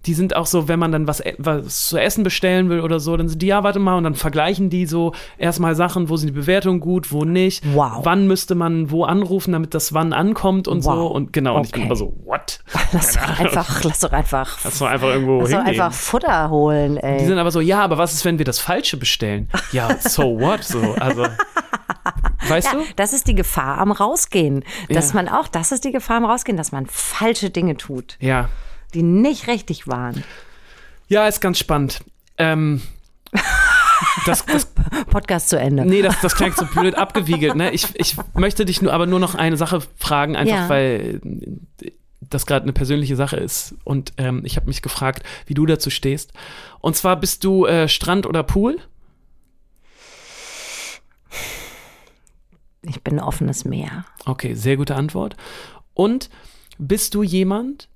[0.06, 3.18] Die sind auch so, wenn man dann was, was zu essen bestellen will oder so,
[3.18, 6.28] dann sind die, ja, warte mal, und dann vergleichen die so erstmal Sachen, wo sind
[6.28, 7.64] die Bewertungen gut, wo nicht.
[7.74, 8.02] Wow.
[8.04, 10.92] Wann müsste man wo anrufen, damit das wann ankommt und so.
[10.92, 11.12] Wow.
[11.12, 11.88] Und genau, und ich bin Okay.
[11.88, 12.60] immer so, what?
[12.92, 15.68] Lass doch einfach, lass doch einfach, Lass doch einfach irgendwo lass hingehen.
[15.68, 17.18] einfach Futter holen, ey.
[17.20, 19.50] Die sind aber so, ja, aber was ist, wenn wir das Falsche bestellen?
[19.72, 20.64] Ja, so what?
[20.64, 21.26] So, also,
[22.48, 22.86] weißt Ja, du?
[22.96, 24.64] das ist die Gefahr am Rausgehen.
[24.90, 25.16] Dass Ja.
[25.16, 28.50] man auch, das ist die Gefahr am Rausgehen, dass man falsche Dinge tut, Ja.
[28.96, 30.24] Die nicht richtig waren.
[31.08, 32.04] Ja, ist ganz spannend.
[32.38, 32.82] Ähm,
[34.26, 34.66] das, das,
[35.10, 35.86] Podcast zu Ende.
[35.86, 37.56] nee, das, das klingt so blöd abgewiegelt.
[37.56, 37.72] Ne?
[37.72, 40.70] Ich, ich möchte dich nur, aber nur noch eine Sache fragen, einfach Ja.
[40.70, 41.22] weil
[42.22, 43.76] das gerade eine persönliche Sache ist.
[43.84, 46.34] Und ähm, ich habe mich gefragt, wie du dazu stehst.
[46.80, 48.78] Und zwar bist du äh, Strand oder Pool?
[52.82, 54.06] Ich bin ein offenes Meer.
[54.26, 55.36] Okay, sehr gute Antwort.
[55.94, 56.30] Und
[56.78, 57.90] bist du jemand,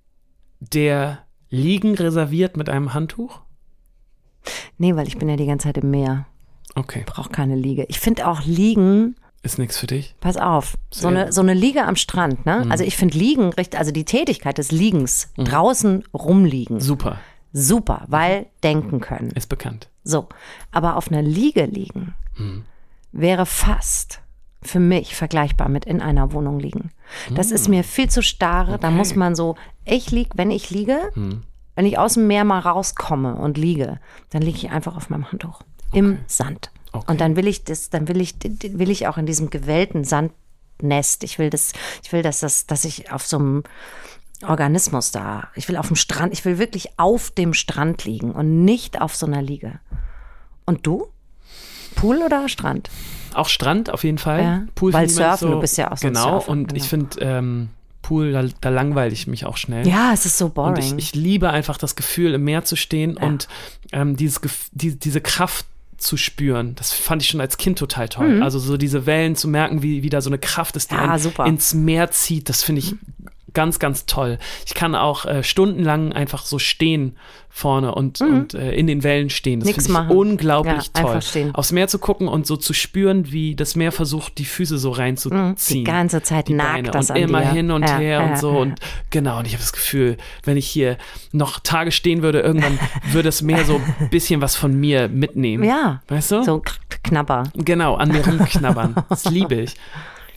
[0.60, 3.42] der Liegen reserviert mit einem Handtuch?
[4.78, 6.26] Nee, weil ich bin ja die ganze Zeit im Meer.
[6.76, 7.86] Okay, Brauche keine Liege.
[7.90, 10.16] Ich finde auch Liegen, ist nichts für dich.
[10.22, 12.64] pass auf, so eine, so eine Liege am Strand, ne?
[12.66, 12.72] Mhm.
[12.72, 17.20] Also ich finde Liegen, also die Tätigkeit des Liegens, draußen rumliegen, Super,
[17.52, 19.32] super, weil denken können.
[19.32, 19.90] ist bekannt.
[20.04, 20.30] So,
[20.72, 22.64] aber auf einer Liege liegen Mhm.
[23.12, 24.22] wäre fast
[24.62, 26.92] für mich vergleichbar mit in einer Wohnung liegen.
[27.34, 28.78] Das ist mir viel zu starre.
[28.78, 28.96] Da Mhm.
[28.96, 28.98] Okay.
[28.98, 29.56] muss man so,
[29.86, 31.44] ich lieg, wenn ich liege, Mhm.
[31.76, 34.00] wenn ich aus dem Meer mal rauskomme und liege,
[34.32, 35.62] dann liege ich einfach auf meinem Handtuch
[35.94, 36.72] im Sand.
[36.92, 37.06] Okay.
[37.12, 41.24] Und dann will ich das, dann will ich, will ich auch in diesem gewellten Sandnest.
[41.24, 41.72] Ich will das,
[42.04, 43.64] ich will, dass das, dass ich auf so einem
[44.48, 48.64] Organismus da, ich will auf dem Strand, ich will wirklich auf dem Strand liegen und
[48.66, 49.80] nicht auf so einer Liege.
[50.66, 51.08] Und du?
[51.96, 52.90] Pool oder Strand?
[53.36, 54.42] Auch Strand auf jeden Fall.
[54.42, 56.82] Ja, Pool weil Surfen, du bist ja auch so Genau, Surfer, und genau.
[56.84, 57.70] ich finde ähm,
[58.02, 59.88] Pool, da, da langweile ich mich auch schnell.
[59.88, 60.78] Ja, es ist so Und boring.
[60.78, 63.48] ich, ich liebe einfach das Gefühl, im Meer zu stehen und
[63.92, 64.40] ähm, dieses,
[64.72, 65.66] die, diese Kraft
[65.98, 66.76] zu spüren.
[66.76, 68.42] Das fand ich schon als Kind total toll.
[68.42, 71.02] Also so diese Wellen zu merken, wie, wie da so eine Kraft ist, die Mhm.
[71.38, 72.96] Ja, ins Meer zieht, das finde ich
[73.54, 74.38] ganz, ganz toll.
[74.66, 77.18] Ich kann auch äh, stundenlang einfach so stehen
[77.52, 79.60] vorne und, und äh, in den Wellen stehen.
[79.60, 79.82] Das Mhm.
[79.82, 81.12] Finde ich unglaublich Ja, toll.
[81.16, 81.56] einfach stehen.
[81.56, 84.92] Aufs Meer zu gucken und so zu spüren, wie das Meer versucht, die Füße so
[84.92, 85.42] reinzuziehen.
[85.50, 85.56] Mhm.
[85.70, 87.52] Die ganze Zeit die nagt Beine das und an immer dir.
[87.52, 88.80] hin und Ja, her ja, und so und
[89.10, 90.98] genau und ich habe das Gefühl, wenn ich hier
[91.32, 92.80] noch Tage stehen würde, irgendwann
[93.12, 95.64] würde das Meer so ein bisschen was von mir mitnehmen.
[95.64, 96.44] ja, Weißt du?
[96.44, 96.74] so k-
[97.04, 97.44] knapper.
[97.56, 98.96] Genau, an mir rumknabbern.
[99.10, 99.76] Das liebe ich.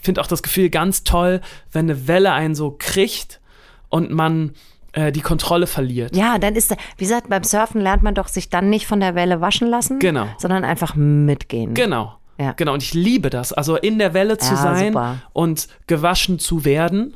[0.03, 1.39] Ich finde auch das Gefühl ganz toll,
[1.71, 3.39] wenn eine Welle einen so kriegt
[3.87, 4.51] und man
[4.91, 6.13] äh, die Kontrolle verliert.
[6.13, 9.15] Ja, dann ist, wie gesagt, beim Surfen lernt man doch sich dann nicht von der
[9.15, 10.27] Welle waschen lassen, Genau.
[10.37, 11.73] sondern einfach mitgehen.
[11.73, 12.15] Genau.
[12.37, 12.51] Ja.
[12.51, 13.53] Genau, und ich liebe das.
[13.53, 15.15] Also in der Welle zu Ja, sein super.
[15.31, 17.15] und gewaschen zu werden.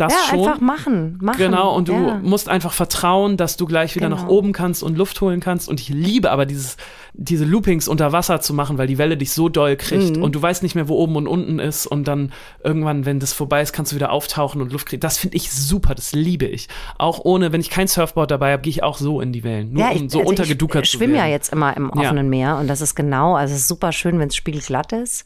[0.00, 0.38] Das ja, schon.
[0.40, 1.36] einfach machen, machen.
[1.38, 2.18] Genau, und du ja.
[2.22, 4.22] musst einfach vertrauen, dass du gleich wieder Genau.
[4.22, 5.68] nach oben kannst und Luft holen kannst.
[5.68, 6.76] Und ich liebe aber dieses,
[7.12, 10.22] diese Loopings unter Wasser zu machen, weil die Welle dich so doll kriegt Mhm.
[10.22, 11.86] und du weißt nicht mehr, wo oben und unten ist.
[11.86, 12.32] Und dann
[12.64, 15.00] irgendwann, wenn das vorbei ist, kannst du wieder auftauchen und Luft kriegen.
[15.00, 16.68] Das finde ich super, das liebe ich.
[16.98, 19.72] Auch ohne, wenn ich kein Surfboard dabei habe, gehe ich auch so in die Wellen.
[19.72, 21.26] Nur ja, um ich, so also untergeduckert ich zu schwimme werden.
[21.26, 24.18] ja jetzt immer im offenen Meer und das ist genau, also es ist super schön,
[24.18, 25.24] wenn es spiegelglatt ist,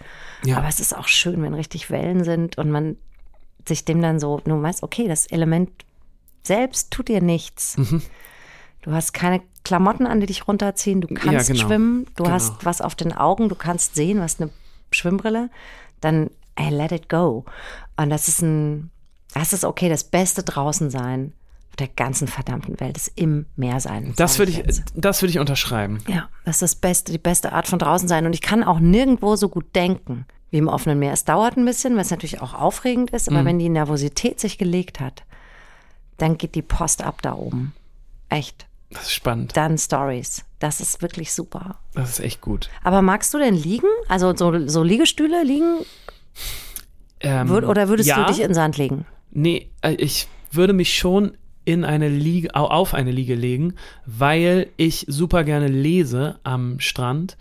[0.53, 2.97] aber es ist auch schön, wenn richtig Wellen sind und man
[3.69, 5.71] sich dem dann so, du weißt, okay, das Element
[6.43, 7.77] selbst tut dir nichts.
[7.77, 8.03] Mhm.
[8.83, 11.67] Du hast keine Klamotten an, die dich runterziehen, du kannst genau.
[11.67, 12.35] schwimmen, du Genau.
[12.35, 14.51] hast was auf den Augen, du kannst sehen, du hast eine
[14.91, 15.49] Schwimmbrille,
[16.03, 17.47] dann ey, let it go.
[17.97, 18.91] Und das ist ein,
[19.33, 21.33] das ist okay, das Beste draußen sein
[21.79, 24.13] der ganzen verdammten Welt ist im Meer sein.
[24.17, 24.85] Das würde ich, jetzt.
[24.95, 25.99] das würde ich unterschreiben.
[26.07, 28.27] Ja, das ist das Beste, die beste Art von draußen sein.
[28.27, 31.13] Und ich kann auch nirgendwo so gut denken wie im offenen Meer.
[31.13, 34.57] Es dauert ein bisschen, weil es natürlich auch aufregend ist, aber wenn die Nervosität sich
[34.57, 35.25] gelegt hat,
[36.17, 37.73] dann geht die Post ab da oben.
[38.29, 38.67] Echt.
[38.91, 39.57] Das ist spannend.
[39.57, 40.45] Dann Stories.
[40.61, 41.81] Das ist wirklich super.
[41.95, 42.71] Das ist echt gut.
[42.85, 43.89] Aber magst du denn liegen?
[44.07, 45.79] Also so, so Liegestühle liegen?
[47.19, 49.07] Ähm, Würd, oder würdest ja, du dich in den Sand legen?
[49.33, 53.75] Nee, äh, ich würde mich schon in eine Liege, au- auf eine Liege legen,
[54.07, 57.37] weil ich super gerne lese am Strand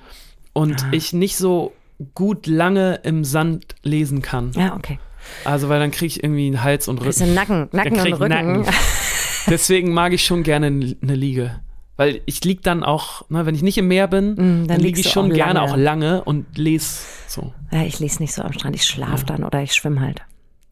[0.53, 0.89] und Ah.
[0.93, 1.74] ich nicht so
[2.13, 4.51] gut lange im Sand lesen kann.
[4.55, 4.99] Ja, okay.
[5.45, 7.07] Also, weil dann kriege ich irgendwie einen Hals und Rücken.
[7.07, 8.29] Bisschen Nacken, Nacken und Rücken.
[8.29, 8.65] Nacken.
[9.47, 11.61] Deswegen mag ich schon gerne eine Liege.
[11.95, 14.79] Weil ich lieg dann auch, ne, wenn ich nicht im Meer bin, Mm, dann dann,
[14.79, 17.53] liege ich schon auch gerne auch lange und lese so.
[17.71, 18.75] Ja, ich lese nicht so am Strand.
[18.75, 20.21] Ich schlafe dann oder ich schwimme halt.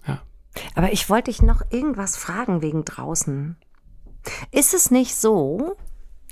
[0.08, 0.22] Ja.
[0.74, 3.56] Aber ich wollte dich noch irgendwas fragen wegen draußen.
[4.52, 5.76] Ist es nicht so,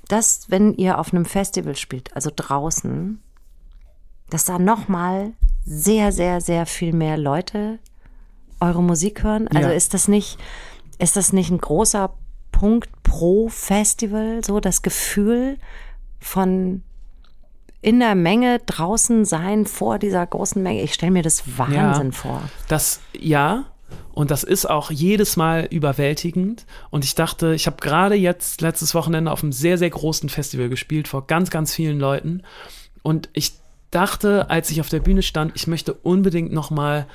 [0.07, 3.21] dass wenn ihr auf einem Festival spielt, also draußen,
[4.29, 5.31] dass da noch mal
[5.65, 7.79] sehr, sehr, sehr viel mehr Leute
[8.59, 9.47] eure Musik hören?
[9.47, 9.75] Also Ja.
[9.75, 10.37] ist das nicht,
[10.97, 12.13] ist das nicht ein großer
[12.51, 15.57] Punkt pro Festival, so das Gefühl
[16.19, 16.83] von
[17.81, 20.81] in der Menge draußen sein vor dieser großen Menge?
[20.81, 22.41] Ich stelle mir das Wahnsinn vor.
[22.67, 23.65] Das ja,
[24.11, 26.65] und das ist auch jedes Mal überwältigend.
[26.89, 30.67] Und ich dachte, ich habe gerade jetzt letztes Wochenende auf einem sehr, sehr großen Festival
[30.67, 32.43] gespielt, vor ganz, ganz vielen Leuten.
[33.01, 33.53] Und ich
[33.91, 37.07] dachte, als ich auf der Bühne stand, ich möchte unbedingt noch mal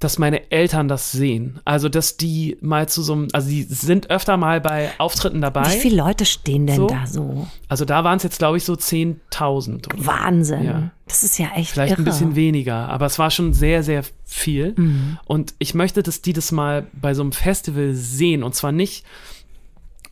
[0.00, 1.60] dass meine Eltern das sehen.
[1.64, 5.64] Also, dass die mal zu so einem, also die sind öfter mal bei Auftritten dabei.
[5.72, 6.86] Wie viele Leute stehen denn So?
[6.88, 7.46] da so?
[7.68, 9.86] Also da waren es jetzt, glaube ich, so 10.000.
[9.86, 10.06] oder so.
[10.06, 10.64] Wahnsinn.
[10.64, 10.90] Ja.
[11.06, 12.02] Das ist ja echt Vielleicht irre.
[12.02, 14.74] ein bisschen weniger, aber es war schon sehr, sehr viel.
[14.76, 15.18] Mhm.
[15.24, 18.42] Und ich möchte, dass die das mal bei so einem Festival sehen.
[18.42, 19.06] Und zwar nicht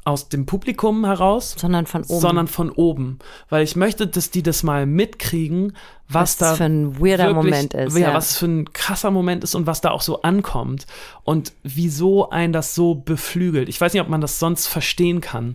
[0.05, 2.21] aus dem Publikum heraus, Sondern von oben.
[2.21, 3.19] sondern von oben.
[3.49, 5.77] Weil ich möchte, dass die das mal mitkriegen,
[6.09, 8.15] was, Was da für ein weirder wirklich, Moment ist, Ja, ja.
[8.15, 10.87] was für ein krasser Moment ist und was da auch so ankommt.
[11.23, 13.69] Und wieso ein das so beflügelt.
[13.69, 15.55] Ich weiß nicht, ob man das sonst verstehen kann.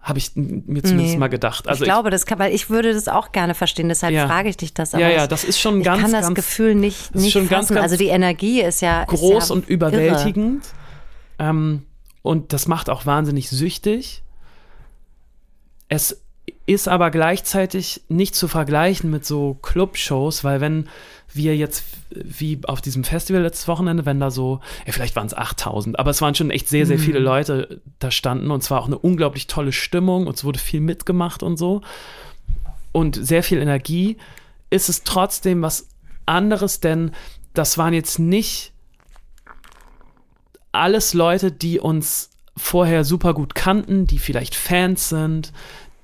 [0.00, 1.16] Habe ich mir zumindest Nee.
[1.16, 1.66] mal gedacht.
[1.66, 4.28] Also ich glaube, das kann, weil ich würde das auch gerne verstehen, deshalb Ja.
[4.28, 4.94] frage ich dich das.
[4.94, 7.14] Aber Ja, ja, ich- das ist schon ich ganz, kann das ganz Gefühl nicht, ist
[7.22, 7.74] nicht schon ganz, fassen.
[7.74, 10.62] ganz also die Energie ist ja ist groß ja und überwältigend.
[11.40, 11.82] Ähm,
[12.26, 14.22] und das macht auch wahnsinnig süchtig.
[15.88, 16.22] Es
[16.66, 20.88] ist aber gleichzeitig nicht zu vergleichen mit so Clubshows, weil wenn
[21.32, 25.34] wir jetzt wie auf diesem Festival letztes Wochenende, wenn da so, ja, vielleicht waren es
[25.34, 28.80] 8000, aber es waren schon echt sehr, sehr viele Leute da standen und es war
[28.80, 31.82] auch eine unglaublich tolle Stimmung und es wurde viel mitgemacht und so.
[32.92, 34.16] Und sehr viel Energie,
[34.70, 35.88] ist es trotzdem was
[36.24, 37.12] anderes, denn
[37.54, 38.72] das waren jetzt nicht
[40.76, 45.52] alles Leute, die uns vorher super gut kannten, die vielleicht Fans sind,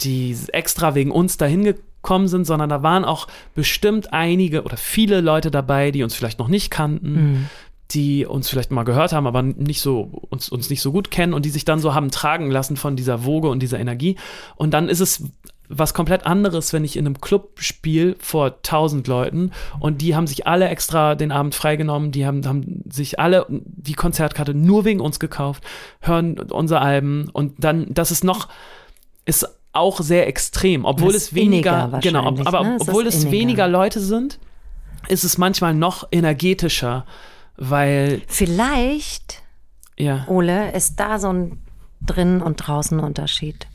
[0.02, 5.20] die extra wegen uns dahin gekommen sind, sondern da waren auch bestimmt einige oder viele
[5.20, 7.48] Leute dabei, die uns vielleicht noch nicht kannten,
[7.92, 11.34] die uns vielleicht mal gehört haben, aber nicht so, uns, uns nicht so gut kennen
[11.34, 14.16] und die sich dann so haben tragen lassen von dieser Woge und dieser Energie.
[14.56, 15.24] Und dann ist es
[15.68, 20.26] was komplett anderes, wenn ich in einem Club spiele vor tausend Leuten und die haben
[20.26, 25.00] sich alle extra den Abend freigenommen, die haben, haben sich alle die Konzertkarte nur wegen
[25.00, 25.64] uns gekauft,
[26.00, 28.48] hören unser Alben und dann, das ist noch,
[29.24, 32.76] ist auch sehr extrem, obwohl Das es weniger, genau, ob, aber ne?
[32.80, 33.32] Obwohl es inniger.
[33.32, 34.38] weniger Leute sind,
[35.08, 37.06] ist es manchmal noch energetischer,
[37.56, 39.42] weil, Vielleicht,
[39.98, 41.58] ja, Ole, ist da so ein
[42.04, 43.66] drinnen und draußen Unterschied.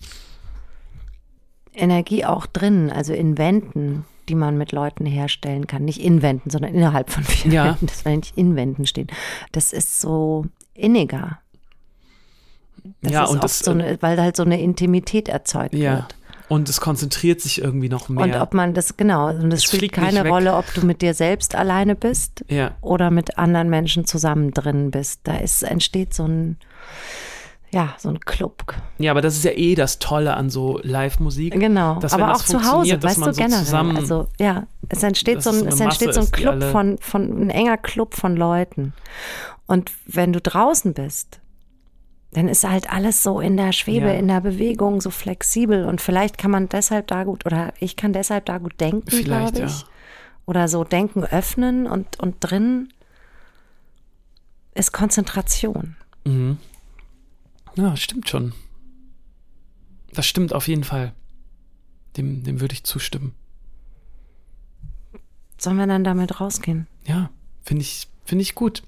[1.78, 5.86] Energie auch drinnen, also in Wänden, die man mit Leuten herstellen kann.
[5.86, 7.66] Nicht in Wänden, sondern innerhalb von vier Ja.
[7.66, 9.08] Wänden, dass wir nicht in Wänden stehen.
[9.52, 11.40] Das ist so inniger.
[13.02, 16.16] Das Ja, ist und das, so eine, weil halt so eine Intimität erzeugt ja, wird.
[16.48, 18.24] und es konzentriert sich irgendwie noch mehr.
[18.24, 20.28] Und ob man das, genau, und es spielt keine.
[20.28, 24.92] Rolle, ob du mit dir selbst alleine bist ja, oder mit anderen Menschen zusammen drin
[24.92, 25.22] bist.
[25.24, 26.58] Da ist, entsteht so ein,
[27.72, 28.74] ja, so ein Club.
[28.98, 31.54] ja, aber das ist ja eh das Tolle an so Live-Musik.
[31.54, 33.66] Genau, dass, aber auch zu Hause, weißt man du, so generell.
[33.66, 37.50] Zusammen, also ja, es entsteht so ein, es entsteht so ein Club von, von, ein
[37.50, 38.94] enger Club von Leuten.
[39.66, 41.42] Und wenn du draußen bist,
[42.32, 44.14] dann ist halt alles so in der Schwebe, Ja.
[44.14, 45.86] in der Bewegung, so flexibel.
[45.86, 49.60] Und vielleicht kann man deshalb da gut, oder ich kann deshalb da gut denken, glaube
[49.66, 49.82] ich.
[49.82, 49.88] ja.
[50.46, 52.90] Oder so denken öffnen und, und drin
[54.74, 55.96] ist Konzentration.
[56.26, 56.58] Mhm.
[57.78, 58.54] Ja, stimmt schon.
[60.14, 61.14] Das stimmt auf jeden Fall.
[62.18, 63.34] Dem, dem würde ich zustimmen.
[65.60, 66.88] Sollen wir dann damit rausgehen?
[67.06, 67.30] Ja,
[67.64, 68.84] finde ich, finde ich gut.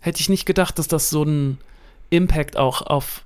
[0.00, 1.58] Hätte ich nicht gedacht, dass das so einen
[2.10, 3.24] Impact auch auf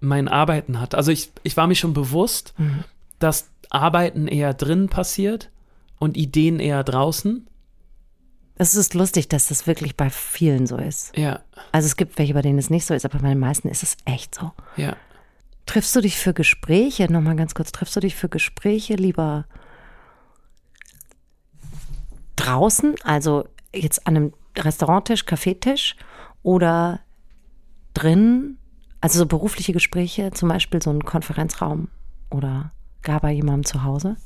[0.00, 0.94] mein Arbeiten hat.
[0.94, 2.84] Also ich, ich war mir schon bewusst, Mhm.
[3.18, 5.50] dass Arbeiten eher drin passiert
[5.98, 7.46] und Ideen eher draußen.
[8.58, 11.16] Es ist lustig, dass das wirklich bei vielen so ist.
[11.16, 11.40] Ja,
[11.72, 13.82] Also es gibt welche, bei denen es nicht so ist, aber bei den meisten ist
[13.82, 14.52] es echt so.
[14.76, 14.96] ja.
[15.66, 19.46] Triffst du dich für Gespräche, nochmal ganz kurz, triffst du dich für Gespräche lieber
[22.36, 25.96] draußen, also jetzt an einem Restauranttisch, Kaffeetisch
[26.44, 27.00] oder
[27.94, 28.58] drin,
[29.00, 31.88] also so berufliche Gespräche, zum Beispiel so ein Konferenzraum
[32.30, 32.70] oder
[33.02, 34.16] gar bei jemandem zu Hause?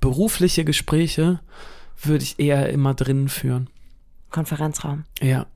[0.00, 1.40] Berufliche Gespräche
[2.02, 3.68] würde ich eher immer drinnen führen.
[4.30, 5.04] Konferenzraum.
[5.20, 5.46] Ja.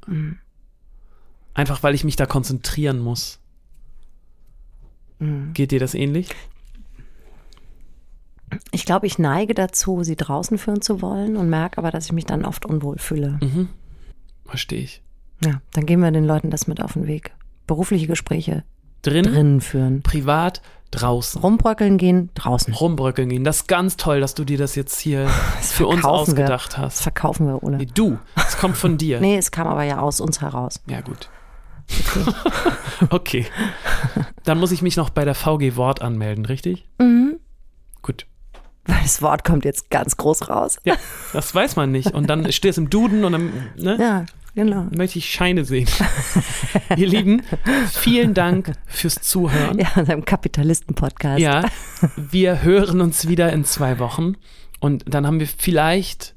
[1.54, 3.38] Einfach weil ich mich da konzentrieren muss.
[5.54, 6.28] Geht dir das ähnlich?
[8.70, 12.12] Ich glaube, ich neige dazu, sie draußen führen zu wollen und merke aber, dass ich
[12.12, 13.40] mich dann oft unwohl fühle.
[14.44, 15.02] Verstehe ich.
[15.44, 17.32] Ja, dann geben wir den Leuten das mit auf den Weg.
[17.66, 18.64] Berufliche Gespräche
[19.02, 20.02] Drin, drinnen führen.
[20.02, 21.40] privat, draußen.
[21.40, 22.72] Rumbröckeln gehen, draußen.
[22.74, 23.44] Rumbröckeln gehen.
[23.44, 25.28] Das ist ganz toll, dass du dir das jetzt hier
[25.60, 26.44] für uns verkaufen wir.
[26.44, 27.02] ausgedacht Das hast.
[27.02, 27.76] verkaufen wir, Ole.
[27.78, 29.20] Nee, du, es kommt von dir.
[29.26, 30.80] Nee, es kam aber ja aus uns heraus.
[30.88, 31.28] Ja, gut.
[33.10, 33.46] okay.
[34.44, 36.88] Dann muss ich mich noch bei der VG Wort anmelden, richtig?
[36.98, 37.38] Mhm.
[38.02, 38.26] Gut.
[38.86, 40.78] Weil das Wort kommt jetzt ganz groß raus.
[40.84, 40.94] Ja,
[41.32, 42.12] das weiß man nicht.
[42.12, 44.26] Und dann steht es im Duden und dann ne, Ja,
[44.56, 44.86] genau.
[44.96, 45.88] möchte ich Scheine sehen.
[46.96, 47.42] Ihr Lieben,
[47.92, 49.78] vielen Dank fürs Zuhören.
[49.78, 51.38] Ja, in seinem Kapitalisten-Podcast.
[51.38, 51.64] Ja,
[52.16, 54.34] wir hören uns wieder in zwei Wochen
[54.80, 56.34] und dann haben wir vielleicht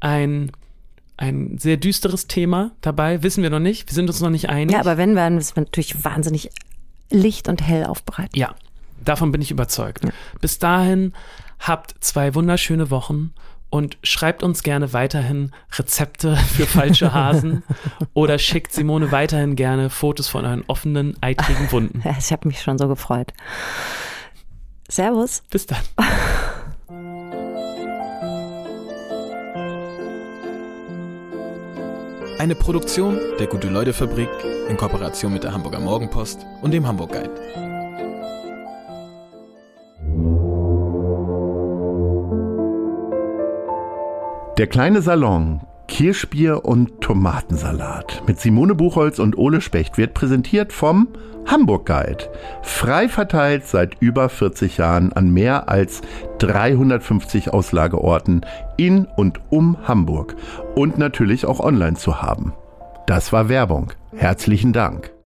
[0.00, 0.50] ein,
[1.16, 3.22] ein sehr düsteres Thema dabei.
[3.22, 3.88] Wissen wir noch nicht.
[3.88, 4.72] Wir sind uns noch nicht einig.
[4.72, 6.50] Ja, aber wenn, werden wir es natürlich wahnsinnig
[7.10, 8.36] licht und hell aufbereiten.
[8.38, 8.54] Ja,
[9.04, 10.04] davon bin ich überzeugt.
[10.40, 11.12] Bis dahin
[11.58, 13.32] habt zwei wunderschöne Wochen
[13.70, 17.62] und schreibt uns gerne weiterhin Rezepte für falsche Hasen
[18.14, 22.02] oder schickt Simone weiterhin gerne Fotos von euren offenen, eitrigen Wunden.
[22.04, 23.32] Ja, ich habe mich schon so gefreut.
[24.88, 25.42] Servus.
[25.50, 25.78] Bis dann.
[32.38, 34.28] Eine Produktion der Gute-Leute-Fabrik
[34.68, 37.78] in Kooperation mit der Hamburger Morgenpost und dem Hamburg Guide.
[44.58, 51.06] Der kleine Salon, Kirschbier und Tomatensalat mit Simone Buchholz und Ole Specht wird präsentiert vom
[51.46, 52.24] Hamburg Guide.
[52.62, 56.00] Frei verteilt seit über 40 Jahren an mehr als
[56.38, 58.44] 350 Auslageorten
[58.76, 60.34] in und um Hamburg
[60.74, 62.52] und natürlich auch online zu haben.
[63.06, 63.92] Das war Werbung.
[64.16, 65.12] Herzlichen Dank.